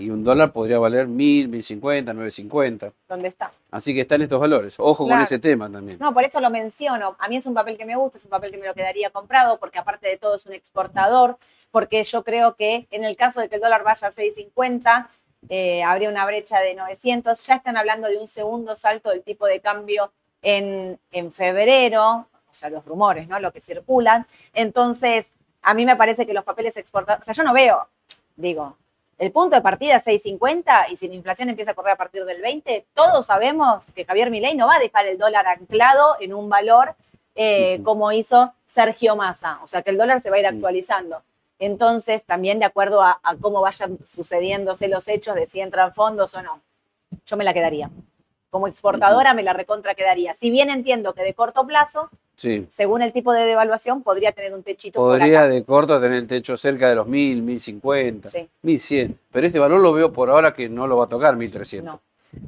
[0.00, 2.92] Y un dólar podría valer mil, mil cincuenta, nueve cincuenta.
[3.08, 3.52] ¿Dónde está?
[3.70, 4.74] Así que están estos valores.
[4.78, 5.98] Ojo con ese tema también.
[6.00, 7.16] No, por eso lo menciono.
[7.18, 9.10] A mí es un papel que me gusta, es un papel que me lo quedaría
[9.10, 11.38] comprado, porque aparte de todo es un exportador,
[11.70, 15.08] porque yo creo que en el caso de que el dólar vaya a 6.50,
[15.48, 17.46] eh, habría una brecha de 900.
[17.46, 20.12] Ya están hablando de un segundo salto del tipo de cambio
[20.42, 23.40] en, en febrero, o sea, los rumores, ¿no?
[23.40, 24.26] Lo que circulan.
[24.52, 25.30] Entonces,
[25.62, 27.88] a mí me parece que los papeles exportados, o sea, yo no veo,
[28.36, 28.76] digo,
[29.22, 32.24] el punto de partida es 6.50 y si la inflación empieza a correr a partir
[32.24, 36.34] del 20, todos sabemos que Javier Milei no va a dejar el dólar anclado en
[36.34, 36.96] un valor
[37.36, 41.22] eh, como hizo Sergio Massa, o sea que el dólar se va a ir actualizando.
[41.60, 46.42] Entonces, también de acuerdo a, cómo vayan sucediéndose los hechos de si entran fondos o
[46.42, 46.60] no,
[47.24, 47.90] yo me la quedaría.
[48.52, 50.34] Como exportadora me la recontra quedaría.
[50.34, 54.62] Si bien entiendo que de corto plazo según el tipo de devaluación, podría tener un
[54.62, 54.98] techito.
[54.98, 58.48] Podría de corto tener el techo cerca de los 1000, 1050, sí.
[58.60, 59.18] 1100.
[59.30, 61.84] Pero este valor lo veo por ahora que no lo va a tocar 1300.
[61.84, 62.00] No.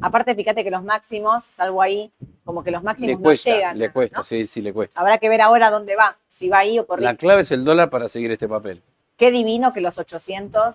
[0.02, 2.10] Aparte, fíjate que los máximos, salvo ahí,
[2.44, 3.78] como que los máximos no llegan.
[3.78, 5.00] Le cuesta, sí, sí, le cuesta.
[5.00, 7.64] Habrá que ver ahora dónde va, si va ahí o por La clave es el
[7.64, 8.82] dólar para seguir este papel.
[9.16, 10.74] Qué divino que los 800.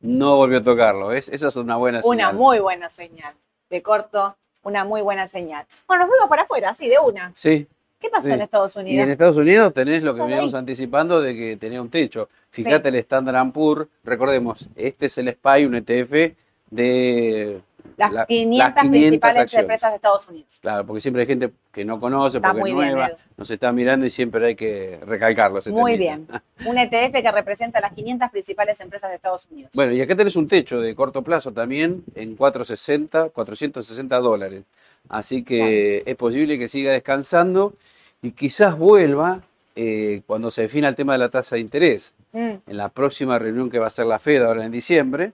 [0.00, 1.28] No volvió a tocarlo, ¿ves?
[1.28, 2.14] Esa es una buena señal.
[2.14, 3.34] Una muy buena señal.
[3.68, 5.66] De corto, una muy buena señal.
[5.86, 7.32] Bueno, nos fuimos para afuera, sí, de una.
[7.34, 7.66] Sí.
[8.00, 8.96] ¿Qué pasó en Estados Unidos?
[8.96, 12.30] Y en Estados Unidos tenés lo que veníamos anticipando de que tenía un techo.
[12.50, 16.34] Fíjate el Standard Poor's, recordemos, este es el SPY, un ETF
[16.70, 17.60] de
[17.96, 20.58] las, 500, principales empresas de Estados Unidos.
[20.60, 24.10] Claro, porque siempre hay gente que no conoce, porque es nueva, nos está mirando y
[24.10, 25.60] siempre hay que recalcarlo.
[25.70, 26.26] Muy bien.
[26.66, 29.70] Un ETF que representa las 500 principales empresas de Estados Unidos.
[29.74, 34.64] Bueno, y acá tenés un techo de corto plazo también en 460, 460 dólares.
[35.08, 37.74] Así que es posible que siga descansando
[38.22, 39.40] y quizás vuelva
[39.76, 42.12] eh, cuando se defina el tema de la tasa de interés.
[42.32, 42.54] Mm.
[42.66, 45.32] En la próxima reunión que va a ser la Fed ahora en diciembre,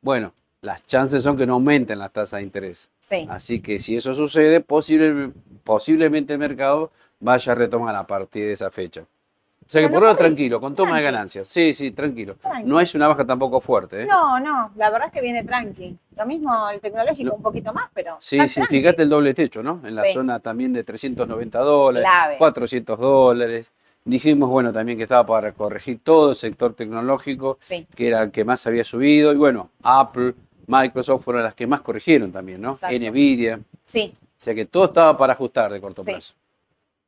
[0.00, 0.32] bueno,
[0.62, 2.88] las chances son que no aumenten las tasas de interés.
[3.28, 6.90] Así que si eso sucede, posiblemente el mercado
[7.20, 9.02] vaya a retomar a partir de esa fecha.
[9.02, 11.48] O sea que por ahora tranquilo, con toma de ganancias.
[11.48, 12.36] Sí, sí, tranquilo.
[12.64, 14.02] No es una baja tampoco fuerte.
[14.02, 14.06] ¿eh?
[14.06, 15.96] No, no, la verdad es que viene tranqui.
[16.16, 18.16] Lo mismo el tecnológico, un poquito más, pero.
[18.20, 19.80] Sí, sí, fíjate el doble techo, ¿no?
[19.84, 22.08] En la zona también de 390 dólares,
[22.38, 23.72] 400 dólares.
[24.04, 27.58] Dijimos, bueno, también que estaba para corregir todo el sector tecnológico,
[27.94, 29.32] que era el que más había subido.
[29.32, 30.34] Y bueno, Apple,
[30.72, 32.72] Microsoft fueron las que más corrigieron también, ¿no?
[32.72, 33.60] Nvidia.
[33.86, 34.14] Sí.
[34.40, 36.34] O sea que todo estaba para ajustar de corto plazo.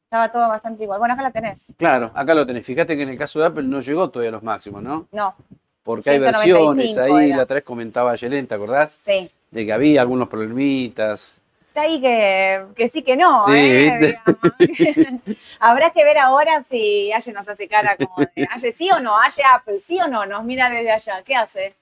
[0.04, 0.98] Estaba todo bastante igual.
[0.98, 1.72] Bueno, acá la tenés.
[1.76, 2.64] Claro, acá lo tenés.
[2.64, 5.08] Fíjate que en el caso de Apple no llegó todavía a los máximos, ¿no?
[5.10, 5.34] No.
[5.82, 9.00] Porque hay versiones ahí, la otra vez comentaba Yelén, ¿te acordás?
[9.04, 9.30] Sí.
[9.50, 11.40] De que había algunos problemitas.
[11.68, 14.16] Está ahí que, sí que no, sí, ¿eh?
[15.58, 19.18] Habrá que ver ahora si Aye nos hace cara como de Aye sí o no,
[19.18, 21.74] Aye Apple, sí o no, nos mira desde allá, ¿qué hace?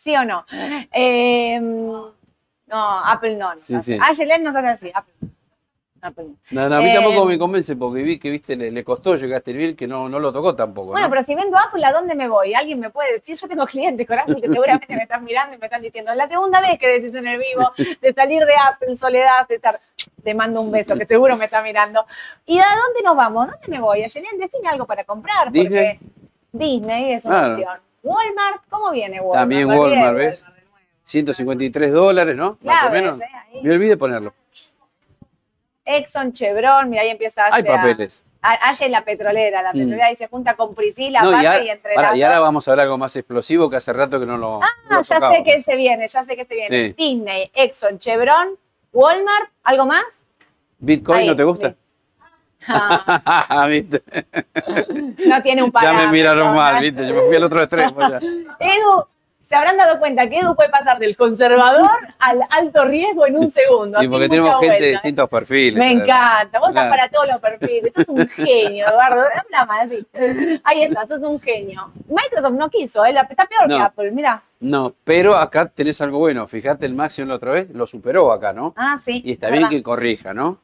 [0.00, 0.46] ¿Sí o no?
[0.90, 3.50] Em, no, Apple no.
[3.58, 3.98] Sí, hace.
[4.38, 6.26] nos hace así, Apple.
[6.52, 9.52] No, no, a mí tampoco me convence porque vi que viste le, costó llegar a
[9.52, 10.92] Bill que no, no lo tocó tampoco.
[10.92, 12.54] Bueno, pero si vendo Apple, ¿a dónde me voy?
[12.54, 15.58] Alguien me puede decir, yo tengo clientes con Apple que seguramente me están mirando y
[15.58, 17.70] me están diciendo, es la segunda vez que decís en el vivo
[18.00, 19.78] de salir de Apple, soledad, de estar,
[20.24, 22.06] te mando un beso, que seguro me está mirando.
[22.46, 23.48] ¿Y a dónde nos vamos?
[23.50, 24.02] ¿Dónde me voy?
[24.02, 26.00] Ayelen, decime algo para comprar, porque
[26.52, 27.89] Disney, es una opción.
[28.02, 29.40] Walmart, ¿cómo viene Walmart?
[29.40, 30.44] También Walmart, ¿ves?
[31.04, 32.58] 153 dólares, ¿no?
[32.62, 33.20] Más o menos.
[33.20, 34.32] Eh, me olvidé ponerlo.
[35.84, 38.22] Exxon, Chevron, mira, ahí empieza Hay papeles.
[38.42, 39.78] Aye es la petrolera, la mm.
[39.78, 42.96] petrolera ahí se junta con Priscila, no, y, entre y ahora vamos a ver algo
[42.96, 44.62] más explosivo que hace rato que no lo.
[44.62, 46.94] Ah, ya sé que se viene, ya sé que se viene.
[46.96, 48.56] Disney, Exxon, Chevron,
[48.92, 50.04] Walmart, ¿algo más?
[50.78, 51.74] ¿Bitcoin no te gusta?
[52.68, 53.68] Ah.
[55.26, 56.00] no tiene un parámetro.
[56.00, 57.06] Ya me miraron mal, ¿viste?
[57.06, 58.00] Yo me fui al otro extremo.
[58.00, 58.18] Ya.
[58.18, 59.06] Edu,
[59.50, 61.90] se habrán dado cuenta que Edu puede pasar del conservador
[62.20, 64.00] al alto riesgo en un segundo.
[64.00, 65.76] Y porque tenemos gente de distintos perfiles.
[65.76, 67.92] Me encanta, vos estás para todos los perfiles.
[67.92, 69.22] Sos un genio, Eduardo.
[69.22, 70.06] Habla más así.
[70.62, 71.90] Ahí está, sos un genio.
[72.08, 73.10] Microsoft no quiso, ¿eh?
[73.10, 74.40] está peor que Apple, mira.
[74.60, 76.46] No, pero acá tenés algo bueno.
[76.46, 78.74] Fíjate, el máximo la otra vez lo superó acá, ¿no?
[78.76, 79.20] Ah, sí.
[79.24, 80.58] Y está bien que corrija, ¿no?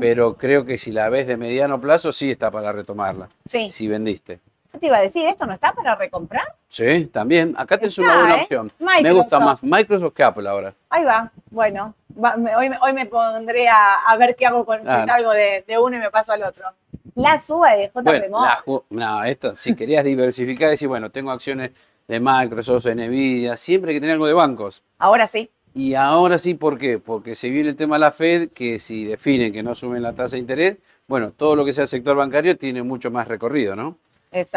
[0.00, 3.28] Pero creo que si la ves de mediano plazo, sí está para retomarla.
[3.48, 3.70] Sí.
[3.72, 4.40] Si vendiste
[4.78, 6.54] te iba a decir, ¿esto no está para recomprar?
[6.68, 7.54] Sí, también.
[7.56, 8.42] Acá tenés una buena ¿eh?
[8.42, 8.72] opción.
[8.78, 10.74] Me gusta más Microsoft que Apple ahora.
[10.90, 11.30] Ahí va.
[11.50, 16.00] Bueno, hoy, hoy, me pondré a, ver qué hago con si salgo de, uno y
[16.00, 16.66] me paso al otro.
[17.14, 21.70] La suba de JP bueno, No, esto, si querías diversificar, decir, bueno, tengo acciones
[22.06, 24.82] de Microsoft, Nvidia, siempre hay que tener algo de bancos.
[24.98, 25.50] Ahora sí.
[25.76, 26.98] Y ahora sí, ¿por qué?
[26.98, 30.14] Porque se viene el tema de la Fed, que si definen que no suben la
[30.14, 33.98] tasa de interés, bueno, todo lo que sea sector bancario tiene mucho más recorrido, ¿no?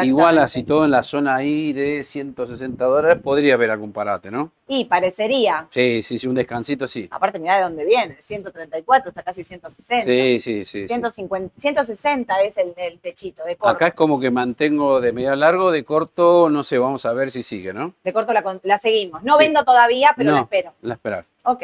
[0.02, 4.52] Igual así todo en la zona ahí de 160 dólares podría haber algún parate, ¿no?
[4.66, 5.66] Y parecería.
[5.70, 7.08] Sí, sí, sí, un descansito sí.
[7.10, 10.04] Aparte, mira de dónde viene, 134 está casi 160.
[10.04, 10.86] Sí, sí, sí.
[10.86, 13.74] 150, 160 es el, el, techito de corto.
[13.74, 17.30] Acá es como que mantengo de medio largo, de corto, no sé, vamos a ver
[17.30, 17.94] si sigue, ¿no?
[18.04, 19.22] De corto la, la seguimos.
[19.22, 20.72] No vendo todavía, pero la espero.
[20.82, 21.24] La esperar.
[21.44, 21.62] Ok.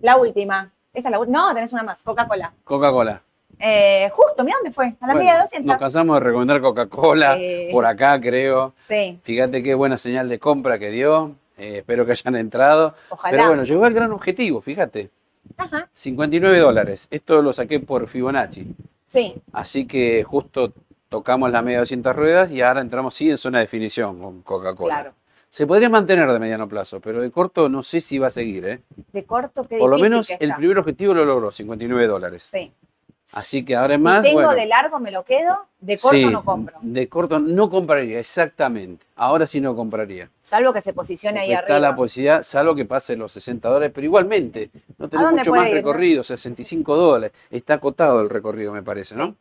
[0.00, 0.70] La última.
[0.92, 1.38] ¿Esta es la última?
[1.38, 2.52] No, tenés una más, Coca-Cola.
[2.64, 3.22] Coca-Cola.
[3.58, 5.66] Eh, justo, mira dónde fue, a la media de 200.
[5.66, 7.38] Nos cansamos de recomendar Coca-Cola
[7.70, 8.74] por acá, creo.
[8.80, 9.18] Sí.
[9.22, 11.36] Fíjate qué buena señal de compra que dio.
[11.56, 12.94] Eh, espero que hayan entrado.
[13.10, 13.36] Ojalá.
[13.36, 15.10] Pero bueno, llegó al gran objetivo, fíjate.
[15.56, 15.88] Ajá.
[15.92, 17.06] 59 dólares.
[17.10, 18.74] Esto lo saqué por Fibonacci.
[19.06, 19.34] Sí.
[19.52, 20.72] Así que justo
[21.08, 24.42] tocamos la media de 200 ruedas y ahora entramos sí en zona de definición con
[24.42, 24.94] Coca-Cola.
[24.94, 25.14] Claro.
[25.48, 28.66] Se podría mantener de mediano plazo, pero de corto no sé si va a seguir.
[28.66, 28.80] ¿eh?
[29.12, 32.42] De corto, qué Por lo menos que el primer objetivo lo logró, 59 dólares.
[32.42, 32.72] Sí.
[33.34, 34.22] Así que ahora es si más.
[34.22, 36.78] tengo de largo me lo quedo, de corto no compro.
[36.80, 39.04] De corto no compraría, exactamente.
[39.16, 40.30] Ahora sí no compraría.
[40.44, 41.76] Salvo que se posicione ahí está arriba.
[41.76, 45.68] Está la posibilidad, salvo que pase los 60 dólares, pero igualmente, no tenés mucho más
[45.68, 47.36] recorrido, 65 dólares.
[47.50, 49.34] Está acotado el recorrido, me parece, ¿no?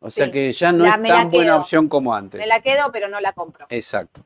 [0.00, 2.38] O sea que ya no es tan buena opción como antes.
[2.38, 3.66] Me la quedo, pero no la compro.
[3.70, 4.20] Exacto.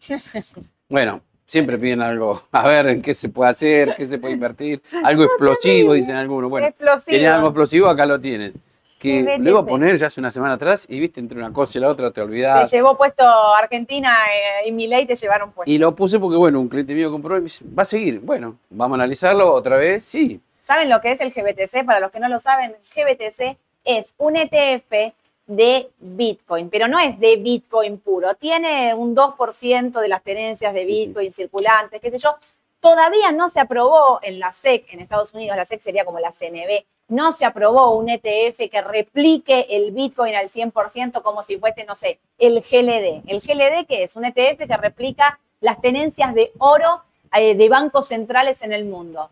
[0.88, 4.82] bueno, Siempre piden algo, a ver en qué se puede hacer, qué se puede invertir.
[5.02, 6.50] Algo explosivo, dicen algunos.
[6.50, 6.68] Bueno,
[7.06, 8.52] tienen algo explosivo, acá lo tienen.
[8.98, 11.88] Que luego poner ya hace una semana atrás y viste entre una cosa y la
[11.88, 12.68] otra te olvidás.
[12.68, 15.70] Te llevó puesto Argentina eh, y Milei te llevaron puesto.
[15.70, 18.20] Y lo puse porque, bueno, un cliente mío compró y me dice, va a seguir.
[18.20, 20.40] Bueno, vamos a analizarlo otra vez, sí.
[20.64, 21.86] ¿Saben lo que es el GBTC?
[21.86, 25.14] Para los que no lo saben, el GBTC es un ETF
[25.48, 30.84] de Bitcoin, pero no es de Bitcoin puro, tiene un 2% de las tenencias de
[30.84, 32.36] Bitcoin circulantes, qué sé yo.
[32.80, 36.30] Todavía no se aprobó en la SEC, en Estados Unidos la SEC sería como la
[36.30, 41.84] CNB, no se aprobó un ETF que replique el Bitcoin al 100% como si fuese,
[41.84, 43.22] no sé, el GLD.
[43.26, 44.14] ¿El GLD qué es?
[44.14, 47.02] Un ETF que replica las tenencias de oro
[47.34, 49.30] eh, de bancos centrales en el mundo.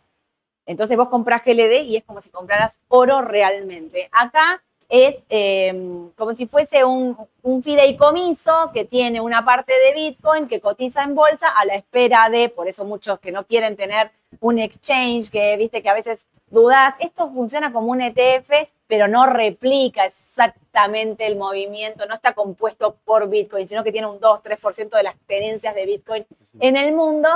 [0.65, 4.09] Entonces vos compras GLD y es como si compraras oro realmente.
[4.11, 7.17] Acá es em, como si fuese un,
[7.63, 12.49] fideicomiso que tiene una parte de Bitcoin que cotiza en bolsa a la espera de,
[12.49, 14.11] por eso muchos que no quieren tener
[14.41, 19.27] un exchange, que viste que a veces dudas, esto funciona como un ETF, pero no
[19.27, 25.03] replica exactamente el movimiento, no está compuesto por Bitcoin, sino que tiene un 2-3% de
[25.03, 26.27] las tenencias de Bitcoin
[26.61, 27.29] en el mundo,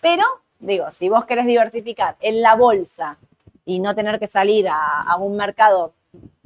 [0.00, 0.24] pero
[0.58, 3.18] digo, si vos querés diversificar en la bolsa
[3.64, 5.94] y no tener que salir a, a un mercado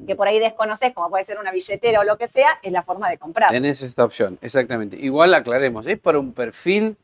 [0.07, 2.83] que por ahí desconoces, como puede ser una billetera o lo que sea, es la
[2.83, 3.51] forma de comprar.
[3.51, 4.97] Tenés esta opción, exactamente.
[4.97, 6.97] Igual aclaremos, es para un perfil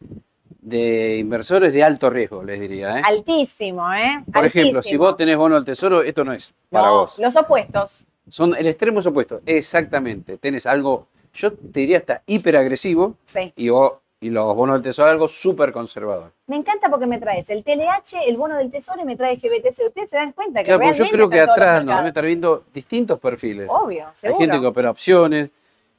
[0.61, 2.99] de inversores de alto riesgo, les diría.
[2.99, 3.03] ¿eh?
[3.05, 4.25] Altísimo, ¿eh?
[4.33, 7.19] Por ejemplo, si vos tenés bono al tesoro, esto no es para vos.
[7.19, 8.07] Los opuestos.
[8.29, 10.39] Son el extremo opuesto, exactamente.
[10.39, 13.53] Tenés algo, yo te diría hasta hiperagresivo sí.
[13.57, 13.93] y vos
[14.25, 16.33] y los bonos del tesoro algo súper conservador.
[16.47, 19.87] Me encanta porque me traes el TLH, el bono del tesoro y me traes GBTC.
[19.87, 22.65] Ustedes se dan cuenta que claro, realmente yo creo que atrás nos debe estar viendo
[22.73, 23.69] distintos perfiles.
[23.69, 24.41] Obvio, seguro.
[24.41, 25.51] Hay gente que opera opciones,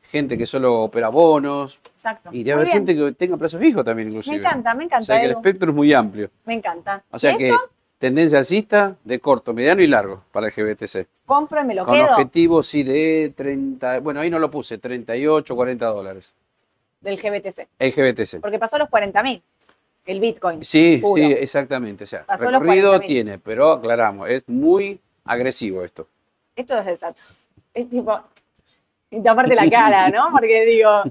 [0.10, 1.80] gente que solo opera bonos.
[1.94, 2.30] Exacto.
[2.32, 4.38] Y debe haber gente que tenga plazo fijo también, inclusive.
[4.38, 5.04] Me encanta, me encanta.
[5.04, 6.32] O sea que el espectro es muy amplio.
[6.46, 7.04] Me encanta.
[7.12, 7.54] O sea que
[8.00, 11.06] tendencia alcista de corto, mediano y largo para el GBTC.
[11.28, 12.06] Compro y me lo Con quedo.
[12.08, 16.34] Con objetivo, sí, de 30, bueno, ahí no lo puse, 38, 40 dólares
[17.06, 17.68] del GBTC.
[17.80, 18.42] El GBTC.
[18.42, 19.42] Porque pasó los 40 mil,
[20.06, 20.66] el Bitcoin.
[20.66, 22.04] Sí, sí, exactamente.
[22.04, 26.08] O sea, pasó recorrido tiene, pero aclaramos, es muy agresivo esto.
[26.56, 27.22] Esto es exacto.
[27.74, 28.20] Es tipo,
[29.12, 30.30] y taparte la cara, ¿no?
[30.32, 31.04] Porque digo,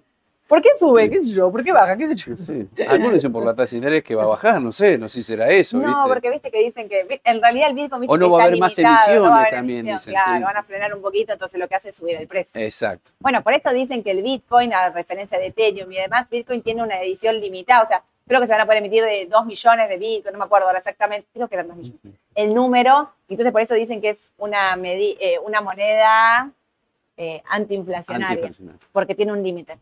[0.47, 1.09] ¿por qué sube?
[1.11, 1.51] ¿Qué sé yo?
[1.51, 1.97] ¿Por qué baja?
[1.97, 2.37] ¿Qué sé yo?
[2.37, 2.69] Sí.
[2.89, 5.19] Algunos dicen por la tasa de interés que va a bajar, no sé, no sé
[5.19, 5.79] si será eso.
[5.79, 8.59] No, porque viste que dicen que en realidad el Bitcoin o no va a haber
[8.59, 9.87] más emisiones también.
[9.87, 12.61] Dicen, claro, van a frenar un poquito, entonces lo que hace es subir el precio.
[12.61, 13.11] Exacto.
[13.19, 16.83] Bueno, por eso dicen que el Bitcoin, a referencia de Ethereum y demás, Bitcoin tiene
[16.83, 19.89] una edición limitada, o sea, creo que se van a poder emitir de 2 millones
[19.89, 22.01] de Bitcoin, no me acuerdo ahora exactamente, creo que eran 2 millones.
[22.35, 26.51] El número, entonces por eso dicen que es una, eh, una moneda
[27.17, 28.51] eh, antiinflacionaria,
[28.93, 29.79] porque tiene un límite.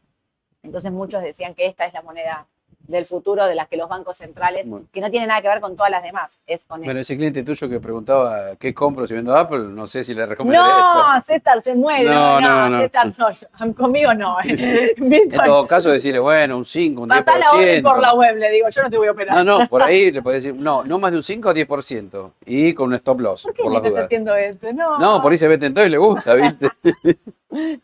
[0.62, 2.48] Entonces muchos decían que esta es la moneda
[2.92, 5.74] del futuro de las que los bancos centrales, que no tiene nada que ver con
[5.74, 9.34] todas las demás, es con Pero ese cliente tuyo que preguntaba qué compro si vendo
[9.34, 12.10] Apple, no sé si le recomiendo No, César, se muere.
[12.10, 14.36] No, no, no, César, no, conmigo no.
[14.44, 14.94] Eh.
[14.98, 17.24] en todo caso, decirle, bueno, un 5, un 10%.
[17.24, 19.36] Pasá la orden por la web, le digo, yo no te voy a operar.
[19.36, 22.30] No, no, por ahí le podés decir, no, no más de un 5 o 10%.
[22.44, 23.42] Y con un stop loss.
[23.44, 24.70] ¿Por qué por me estás haciendo esto?
[24.72, 24.98] No.
[24.98, 26.68] No, por ahí se ve tentado y le gusta, ¿viste?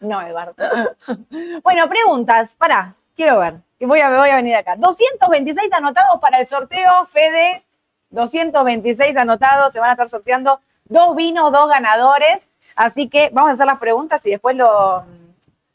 [0.01, 0.55] no, Eduardo.
[1.63, 2.95] bueno, preguntas, pará.
[3.19, 4.77] Quiero ver, voy a, voy a venir acá.
[4.77, 7.65] 226 anotados para el sorteo, Fede.
[8.11, 12.47] 226 anotados, se van a estar sorteando dos vinos, dos ganadores.
[12.77, 15.05] Así que vamos a hacer las preguntas y después lo,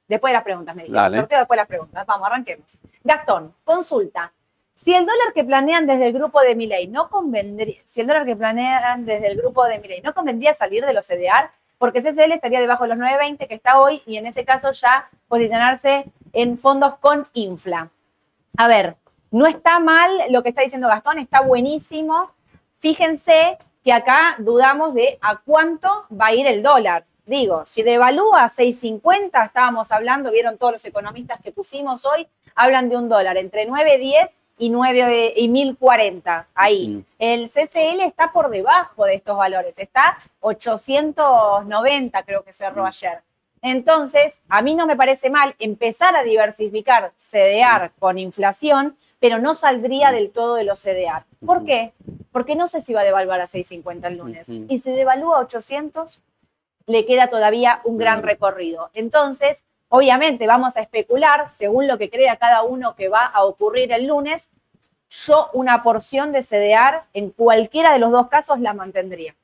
[0.08, 1.12] Después de las preguntas, me dijeron.
[1.12, 2.06] Sorteo después de las preguntas.
[2.06, 2.78] Vamos, arranquemos.
[3.04, 4.32] Gastón, consulta.
[4.74, 8.26] Si el dólar que planean desde el grupo de Milei no convendría, si el dólar
[8.26, 12.06] que planean desde el grupo de Milei no convendría salir de los CDR, porque el
[12.06, 16.06] CCL estaría debajo de los 9.20 que está hoy y en ese caso ya posicionarse
[16.34, 17.90] en fondos con infla.
[18.58, 18.98] A ver,
[19.32, 22.32] no está mal lo que está diciendo Gastón, está buenísimo.
[22.80, 27.06] Fíjense que acá dudamos de a cuánto va a ir el dólar.
[27.26, 32.98] Digo, si devalúa 6.50, estábamos hablando, vieron todos los economistas que pusimos hoy, hablan de
[32.98, 37.06] un dólar entre 9.10 y 9 y 1040 ahí.
[37.18, 43.22] El CCL está por debajo de estos valores, está 890 creo que cerró ayer.
[43.66, 49.56] Entonces, a mí no me parece mal empezar a diversificar CDR con inflación, pero no
[49.56, 51.24] saldría del todo de los CDR.
[51.46, 51.94] ¿Por qué?
[52.34, 54.50] Porque no sé si va a devaluar a 6.50 el lunes.
[54.50, 56.20] Y si devalúa a 800,
[56.88, 58.90] le queda todavía un gran recorrido.
[58.94, 63.94] Entonces, obviamente vamos a especular según lo que crea cada uno que va a ocurrir
[63.94, 64.50] el lunes.
[65.10, 69.36] Yo una porción de CDR en cualquiera de los dos casos la mantendría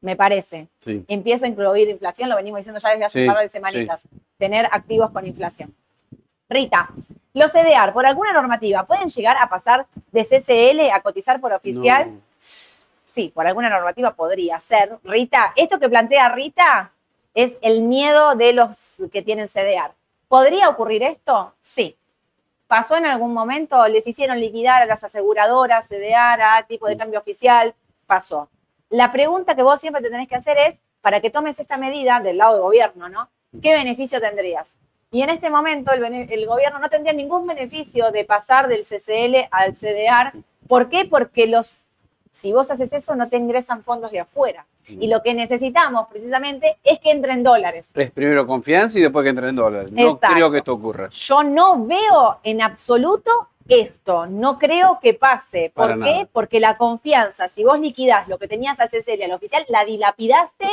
[0.00, 0.68] me parece.
[1.08, 4.66] Empiezo a incluir inflación, lo venimos diciendo ya desde hace un par de semanitas, tener
[4.70, 5.74] activos con inflación.
[6.48, 6.90] Rita,
[7.32, 12.20] los CDR, por alguna normativa, ¿pueden llegar a pasar de CCL a cotizar por oficial?
[12.38, 14.98] Sí, por alguna normativa podría ser.
[15.04, 16.92] Rita, esto que plantea Rita
[17.34, 19.92] es el miedo de los que tienen CDR.
[20.28, 21.54] ¿Podría ocurrir esto?
[21.62, 21.96] Sí.
[22.66, 23.86] ¿Pasó en algún momento?
[23.88, 27.74] ¿Les hicieron liquidar a las aseguradoras, CDR, a tipo de cambio oficial?
[28.06, 28.48] Pasó.
[28.90, 32.20] La pregunta que vos siempre te tenés que hacer es, para que tomes esta medida
[32.20, 33.30] del lado del gobierno, ¿no?
[33.62, 34.76] ¿Qué beneficio tendrías?
[35.12, 39.74] Y en este momento el, gobierno no tendría ningún beneficio de pasar del CCL al
[39.74, 40.38] CDR.
[40.68, 41.04] ¿Por qué?
[41.04, 41.78] Porque los,
[42.32, 44.66] si vos haces eso no te ingresan fondos de afuera.
[44.88, 47.86] Y lo que necesitamos precisamente es que entren dólares.
[47.94, 49.92] Es primero confianza y después que entren dólares.
[49.92, 51.08] No creo que esto ocurra.
[51.10, 54.26] Yo no veo en absoluto esto.
[54.26, 55.72] No creo que pase.
[55.74, 56.28] ¿Por qué?
[56.32, 60.66] Porque la confianza, si vos liquidás lo que tenías al CCL, al oficial, la dilapidaste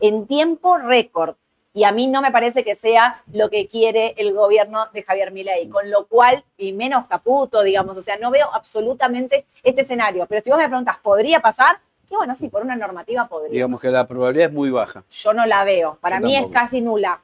[0.00, 1.36] en tiempo récord.
[1.76, 5.32] Y a mí no me parece que sea lo que quiere el gobierno de Javier
[5.32, 10.24] Milei, con lo cual, y menos Caputo, digamos, o sea, no veo absolutamente este escenario.
[10.28, 11.80] Pero si vos me preguntas, ¿podría pasar?
[12.08, 13.50] Y bueno, sí, por una normativa podría.
[13.50, 15.02] Digamos que la probabilidad es muy baja.
[15.10, 15.98] Yo no la veo.
[16.00, 17.20] Para mí es casi nula.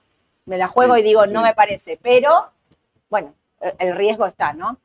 [0.47, 1.97] Me la juego y digo, no me parece.
[2.03, 2.51] Pero,
[3.09, 3.35] bueno,
[3.79, 4.79] el riesgo está, ¿no?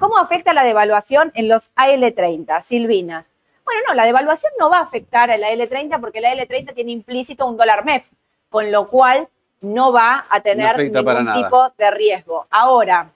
[0.00, 3.26] ¿Cómo afecta la devaluación en los AL30, Silvina?
[3.66, 6.90] Bueno, no, la devaluación no va a afectar a la L30 porque la L30 tiene
[6.90, 8.06] implícito un dólar MEP,
[8.48, 9.28] con lo cual
[9.60, 12.46] no va a tener ningún tipo de riesgo.
[12.50, 13.10] Ahora,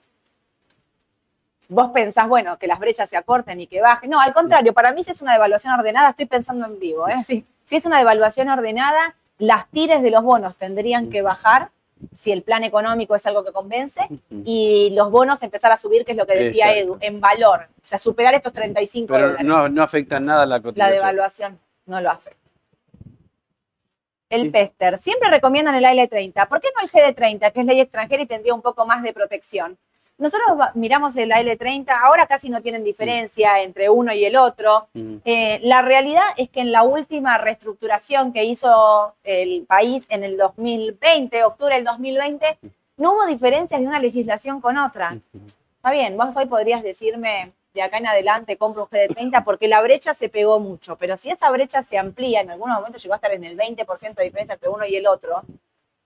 [1.67, 4.11] vos pensás, bueno, que las brechas se acorten y que bajen.
[4.11, 7.07] No, al contrario, para mí si es una devaluación ordenada, estoy pensando en vivo.
[7.07, 7.23] ¿eh?
[7.23, 11.71] Si, si es una devaluación ordenada, las tires de los bonos tendrían que bajar
[12.13, 14.01] si el plan económico es algo que convence,
[14.43, 17.67] y los bonos empezar a subir, que es lo que decía Edu, en valor.
[17.83, 20.89] O sea, superar estos 35 Pero No, no afecta nada la cotización.
[20.89, 22.39] La devaluación no lo afecta.
[24.29, 24.97] El PESTER.
[24.97, 26.47] Siempre recomiendan el AL30.
[26.47, 29.13] ¿Por qué no el GD30, que es ley extranjera y tendría un poco más de
[29.13, 29.77] protección?
[30.17, 34.87] Nosotros miramos el AL30, ahora casi no tienen diferencia entre uno y el otro.
[35.25, 40.37] Eh, la realidad es que en la última reestructuración que hizo el país en el
[40.37, 42.57] 2020, octubre del 2020,
[42.97, 45.17] no hubo diferencias de una legislación con otra.
[45.75, 49.81] Está bien, vos hoy podrías decirme de acá en adelante compro un GD30 porque la
[49.81, 53.17] brecha se pegó mucho, pero si esa brecha se amplía, en algún momento llegó a
[53.17, 55.43] estar en el 20% de diferencia entre uno y el otro,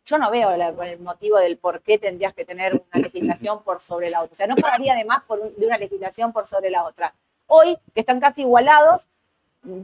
[0.10, 4.10] yo no veo el motivo del por qué tendrías que tener una legislación por sobre
[4.10, 4.34] la otra.
[4.34, 7.14] O sea, no pagaría además por de una legislación por sobre la otra.
[7.48, 9.08] Hoy, que están casi igualados,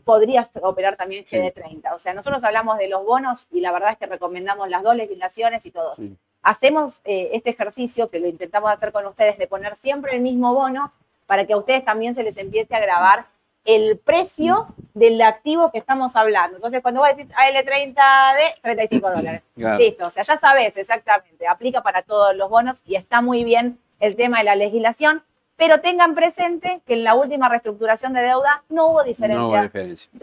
[0.04, 1.94] podrías operar también GD30.
[1.94, 4.96] O sea, nosotros hablamos de los bonos y la verdad es que recomendamos las dos
[4.96, 5.94] legislaciones y todo.
[6.42, 10.54] Hacemos eh, este ejercicio, que lo intentamos hacer con ustedes, de poner siempre el mismo
[10.54, 10.94] bono
[11.26, 13.28] para que a ustedes también se les empiece a grabar
[13.66, 16.58] el precio del activo que estamos hablando.
[16.58, 17.96] Entonces, cuando vos decís AL30
[18.36, 19.42] de 35 dólares,
[19.80, 23.80] listo, o sea, ya sabes exactamente, aplica para todos los bonos y está muy bien
[24.00, 25.24] el tema de la legislación,
[25.58, 29.72] pero tengan presente que en la última reestructuración de deuda no hubo diferencia,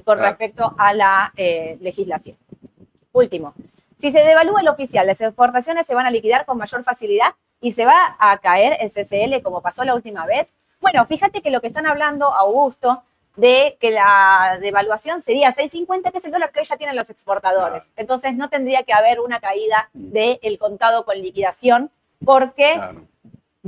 [0.04, 2.36] con respecto a la eh, legislación.
[3.12, 3.54] Último,
[3.98, 7.72] si se devalúa el oficial, las exportaciones se van a liquidar con mayor facilidad y
[7.72, 10.52] se va a caer el CCL como pasó la última vez.
[10.80, 13.04] Bueno, fíjate que lo que están hablando, Augusto,
[13.36, 17.10] de que la devaluación sería 6.50, que es el dólar que hoy ya tienen los
[17.10, 17.88] exportadores.
[17.96, 21.90] Entonces no tendría que haber una caída del contado con liquidación
[22.24, 22.78] porque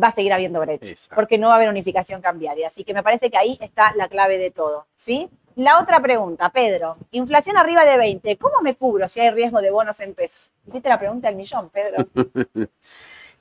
[0.01, 2.67] va a seguir habiendo brechas, porque no va a haber unificación cambiaria.
[2.67, 4.87] Así que me parece que ahí está la clave de todo.
[4.97, 5.31] ¿sí?
[5.57, 9.71] La otra pregunta, Pedro, inflación arriba de 20, ¿cómo me cubro si hay riesgo de
[9.71, 10.51] bonos en pesos?
[10.67, 12.07] Hiciste la pregunta del millón, Pedro.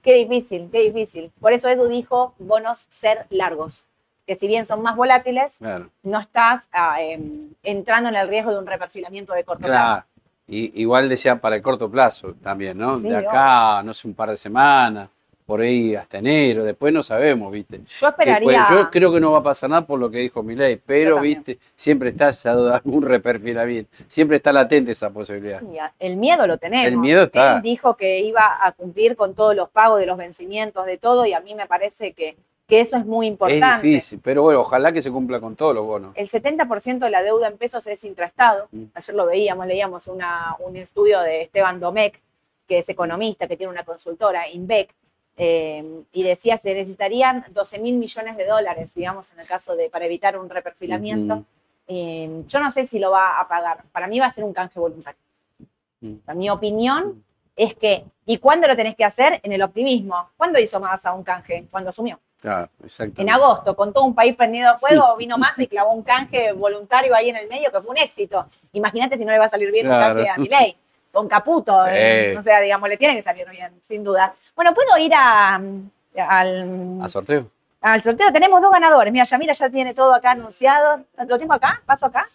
[0.04, 1.32] Qué difícil, qué difícil.
[1.40, 3.86] Por eso Edu dijo bonos ser largos,
[4.26, 5.90] que si bien son más volátiles, Claro.
[6.04, 9.74] no estás ah, em, entrando en el riesgo de un reperfilamiento de corto Claro.
[10.04, 10.08] plazo.
[10.48, 13.00] Y, igual decía para el corto plazo también, ¿no?
[13.00, 15.10] Sí, de acá, no sé, un par de semanas,
[15.46, 17.82] por ahí hasta enero, después no sabemos, ¿viste?
[18.00, 18.46] Yo esperaría.
[18.66, 21.20] puede- yo creo que no va a pasar nada por lo que dijo Milei, pero.
[21.20, 21.60] ¿viste?
[21.76, 22.32] Siempre está
[22.74, 25.62] algún reperfilamiento, siempre está latente esa posibilidad.
[26.00, 26.88] El miedo lo tenemos.
[26.88, 27.58] El miedo está.
[27.58, 31.26] Él dijo que iba a cumplir con todos los pagos de los vencimientos, de todo,
[31.26, 33.86] y a mí me parece que, que eso es muy Es importante.
[33.88, 36.14] difícil, pero bueno, ojalá que se cumpla con todos los bonos.
[36.16, 38.68] El 70% de la deuda en pesos es intraestado.
[38.72, 38.84] Mm.
[38.93, 42.20] Ayer lo veíamos, leíamos una- un estudio de Esteban Domecq,
[42.68, 44.93] que es economista, que tiene una consultora, INVEC,
[45.36, 49.89] eh, y decía se necesitarían 12 mil millones de dólares, digamos, en el caso de
[49.89, 51.43] para evitar un reperfilamiento.
[51.88, 53.84] Eh, yo no sé si lo va a pagar.
[53.91, 55.20] Para mí va a ser un canje voluntario.
[55.99, 56.16] Mm.
[56.36, 57.24] Mi opinión
[57.55, 59.39] es que, ¿y cuándo lo tenés que hacer?
[59.43, 60.30] En el optimismo.
[60.38, 61.68] ¿Cuándo hizo Massa un canje?
[61.70, 62.20] Cuando asumió.
[63.18, 66.52] En agosto, con todo un país prendido a fuego, vino Massa y clavó un canje
[66.52, 68.46] voluntario ahí en el medio que fue un éxito.
[68.74, 70.12] Imagínate si no le va a salir bien Claro.
[70.14, 70.78] un canje a Milei.
[71.12, 71.89] Con Caputo, Sí.
[71.94, 74.34] eh, o sea, digamos, le tiene que salir bien, sin duda.
[74.56, 77.50] Bueno, ¿puedo ir a, al, ¿A sorteo?
[77.82, 78.32] al sorteo?
[78.34, 79.14] Tenemos dos ganadores.
[79.14, 81.04] Mira, Yamira ya tiene todo acá anunciado.
[81.28, 81.82] ¿Lo tengo acá?
[81.86, 82.28] ¿Paso acá?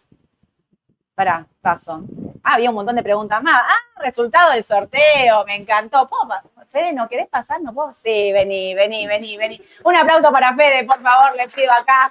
[1.17, 2.05] Pará, paso.
[2.51, 3.61] Ah, había un montón de preguntas más.
[3.63, 6.09] Ah, resultado del sorteo, me encantó.
[6.09, 7.61] ¿Puedo pa- Fede, ¿no querés pasar?
[7.61, 7.93] ¿No puedo?
[7.93, 9.61] Sí, vení, vení, vení, vení.
[9.85, 12.11] Un aplauso para Fede, por favor, les pido acá.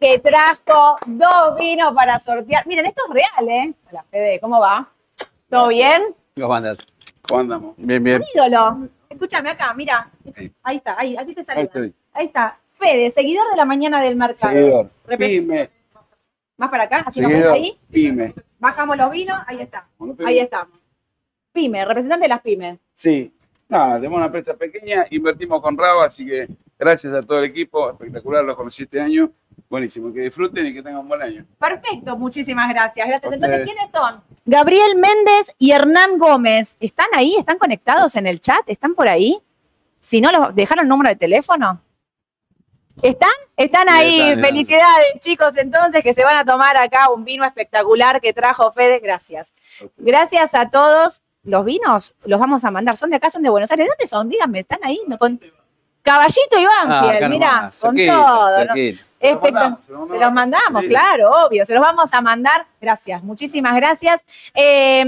[0.00, 2.66] Que trajo dos vinos para sortear.
[2.66, 3.74] Miren, esto es real, ¿eh?
[3.88, 4.88] Hola, Fede, ¿cómo va?
[5.48, 6.02] ¿Todo bien?
[6.34, 6.78] ¿Cómo andas?
[7.28, 7.74] ¿Cómo andamos?
[7.76, 8.16] Bien, bien.
[8.20, 8.88] Un ídolo.
[9.08, 10.10] Escúchame acá, mira.
[10.64, 10.76] Ahí.
[10.76, 11.94] Está, ahí, aquí te Ahí estoy.
[12.12, 12.58] Ahí está.
[12.72, 14.52] Fede, seguidor de la mañana del mercado.
[14.52, 14.90] Seguidor.
[15.18, 15.70] Pyme.
[16.56, 17.54] Más para acá, así nos ves Seguidor.
[17.54, 17.78] ahí.
[17.92, 18.34] Pyme.
[18.58, 19.88] Bajamos los vinos, ahí está.
[20.24, 20.78] Ahí estamos.
[21.52, 22.78] Pyme, representante de las pymes.
[22.94, 23.32] Sí.
[23.68, 26.48] Nada, tenemos una empresa pequeña, invertimos con Raba, así que
[26.78, 29.32] gracias a todo el equipo, espectacular, los conocí este año.
[29.68, 31.44] Buenísimo, que disfruten y que tengan un buen año.
[31.58, 33.08] Perfecto, muchísimas gracias.
[33.08, 33.32] Gracias.
[33.32, 33.64] Entonces.
[33.64, 34.22] ¿quiénes son?
[34.44, 36.76] Gabriel Méndez y Hernán Gómez.
[36.78, 37.34] ¿Están ahí?
[37.36, 38.62] ¿Están conectados en el chat?
[38.68, 39.40] ¿Están por ahí?
[40.00, 41.80] Si no, ¿los dejaron el número de teléfono?
[43.02, 43.28] ¿Están?
[43.56, 44.20] Están ahí.
[44.20, 44.44] están.
[44.44, 49.00] Felicidades, chicos, entonces, que se van a tomar acá un vino espectacular que trajo Fede.
[49.00, 49.52] Gracias.
[49.96, 51.20] Gracias a todos.
[51.42, 52.96] Los vinos los vamos a mandar.
[52.96, 53.30] ¿Son de acá?
[53.30, 53.86] ¿Son de Buenos Aires?
[53.88, 54.28] ¿Dónde son?
[54.28, 55.00] Díganme, ¿están ahí?
[55.06, 55.40] No, con...
[56.02, 58.64] Caballito y Ah, Banfield, acá mirá, con todo.
[58.64, 58.74] ¿no?
[58.74, 59.02] cerquita.
[59.20, 60.20] Se los mandamos, se los Se mandamos.
[60.20, 60.88] los mandamos, Sí.
[60.88, 61.64] claro, obvio.
[61.66, 62.66] Se los vamos a mandar.
[62.80, 64.22] Gracias, muchísimas gracias.
[64.54, 65.02] Eh,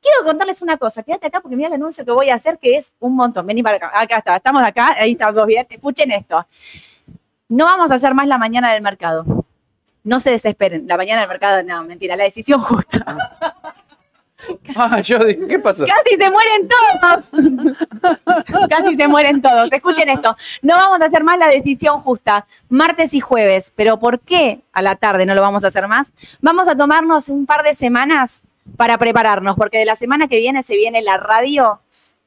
[0.00, 1.02] quiero contarles una cosa.
[1.02, 3.44] Quédate acá porque mira el anuncio que voy a hacer, que es un montón.
[3.46, 3.90] Vení para acá.
[3.92, 4.94] Acá está, estamos acá.
[4.98, 5.66] Ahí estamos bien.
[5.68, 6.46] Escuchen esto.
[7.50, 9.44] No vamos a hacer más la mañana del mercado.
[10.04, 10.86] No se desesperen.
[10.86, 12.14] La mañana del mercado, no, mentira.
[12.16, 13.04] La decisión justa.
[14.74, 15.84] Ah, yo dije, ¿qué pasó?
[15.84, 17.30] Casi se mueren todos.
[18.70, 19.70] Casi se mueren todos.
[19.70, 20.34] Escuchen esto.
[20.62, 22.46] No vamos a hacer más la decisión justa.
[22.68, 23.72] Martes y jueves.
[23.76, 26.12] ¿Pero por qué a la tarde no lo vamos a hacer más?
[26.40, 28.42] Vamos a tomarnos un par de semanas
[28.76, 31.80] para prepararnos, porque de la semana que viene se viene la radio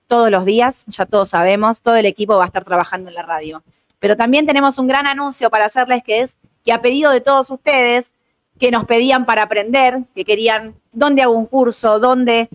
[0.07, 3.23] todos los días, ya todos sabemos, todo el equipo va a estar trabajando en la
[3.23, 3.63] radio.
[4.03, 6.35] Pero también tenemos un gran anuncio para hacerles que es
[6.65, 8.11] que a pedido de todos ustedes,
[8.59, 12.49] que nos pedían para aprender, que querían dónde hago un curso, dónde.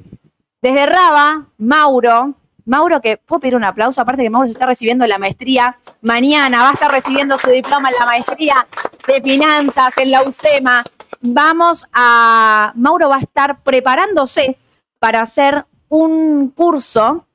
[0.61, 2.35] Desde Raba, Mauro,
[2.67, 6.65] Mauro que puedo pedir un aplauso, aparte que Mauro se está recibiendo la maestría mañana,
[6.65, 8.67] va a estar recibiendo su diploma en la maestría
[9.07, 10.85] de finanzas en la UCEMA.
[11.23, 14.59] Vamos a, Mauro va a estar preparándose
[14.99, 17.27] para hacer un curso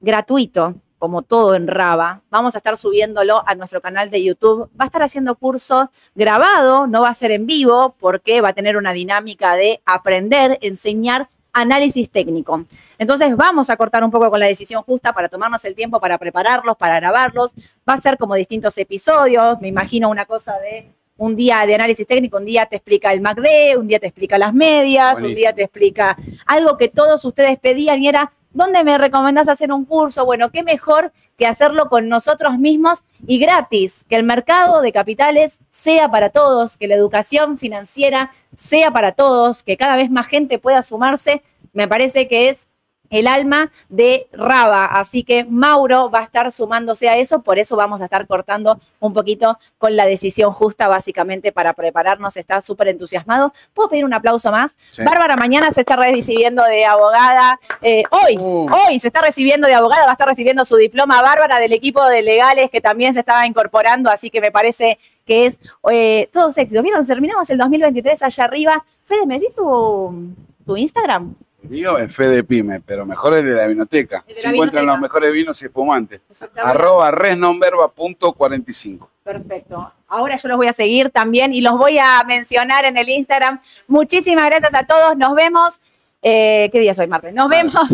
[0.00, 2.22] gratuito, como todo en Raba.
[2.30, 4.70] Vamos a estar subiéndolo a nuestro canal de YouTube.
[4.78, 8.52] Va a estar haciendo curso grabado, no va a ser en vivo, porque va a
[8.52, 12.64] tener una dinámica de aprender, enseñar análisis técnico.
[12.98, 16.18] Entonces vamos a cortar un poco con la decisión justa para tomarnos el tiempo para
[16.18, 17.54] prepararlos, para grabarlos.
[17.88, 22.06] Va a ser como distintos episodios, me imagino una cosa de un día de análisis
[22.06, 25.54] técnico, un día te explica el MACD, un día te explica las medias, un día
[25.54, 30.24] te explica algo que todos ustedes pedían y era, ¿dónde me recomendás hacer un curso?
[30.24, 35.58] Bueno, qué mejor que hacerlo con nosotros mismos y gratis, que el mercado de capitales
[35.70, 40.58] sea para todos, que la educación financiera sea para todos, que cada vez más gente
[40.58, 41.42] pueda sumarse,
[41.74, 42.66] me parece que es
[43.10, 44.86] el alma de Raba.
[44.86, 48.78] Así que Mauro va a estar sumándose a eso, por eso vamos a estar cortando
[49.00, 52.36] un poquito con la decisión justa, básicamente para prepararnos.
[52.36, 53.52] Está súper entusiasmado.
[53.74, 54.76] ¿Puedo pedir un aplauso más?
[54.92, 55.02] Sí.
[55.04, 57.58] Bárbara mañana se está recibiendo de abogada.
[57.82, 58.66] eh, hoy, Uh.
[58.88, 61.22] hoy se está recibiendo de abogada, va a estar recibiendo su diploma.
[61.22, 65.46] Bárbara del equipo de legales que también se estaba incorporando, así que me parece que
[65.46, 65.58] es
[65.90, 66.82] eh, todos éxitos.
[66.82, 67.06] ¿Vieron?
[67.06, 68.84] Terminamos el 2023 allá arriba.
[69.04, 70.32] Fede, ¿me decís tu,
[70.64, 71.34] tu Instagram?
[71.68, 74.24] Mío es Fede Pyme, pero mejor es de la vinoteca.
[74.26, 74.92] El de la Se encuentran vinoteca.
[74.92, 76.22] los mejores vinos y espumantes.
[76.56, 79.08] Arroba resnonverba.45.
[79.24, 79.92] Perfecto.
[80.08, 83.60] Ahora yo los voy a seguir también y los voy a mencionar en el Instagram.
[83.88, 85.16] Muchísimas gracias a todos.
[85.16, 85.80] Nos vemos.
[86.22, 87.34] eh, ¿Qué día es hoy, martes?
[87.34, 87.74] Nos vemos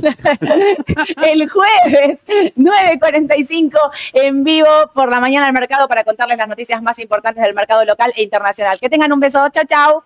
[1.26, 2.24] el jueves
[2.56, 3.78] 9.45
[4.12, 7.84] en vivo por la mañana al mercado para contarles las noticias más importantes del mercado
[7.84, 8.78] local e internacional.
[8.78, 9.48] Que tengan un beso.
[9.50, 10.04] Chao, chao.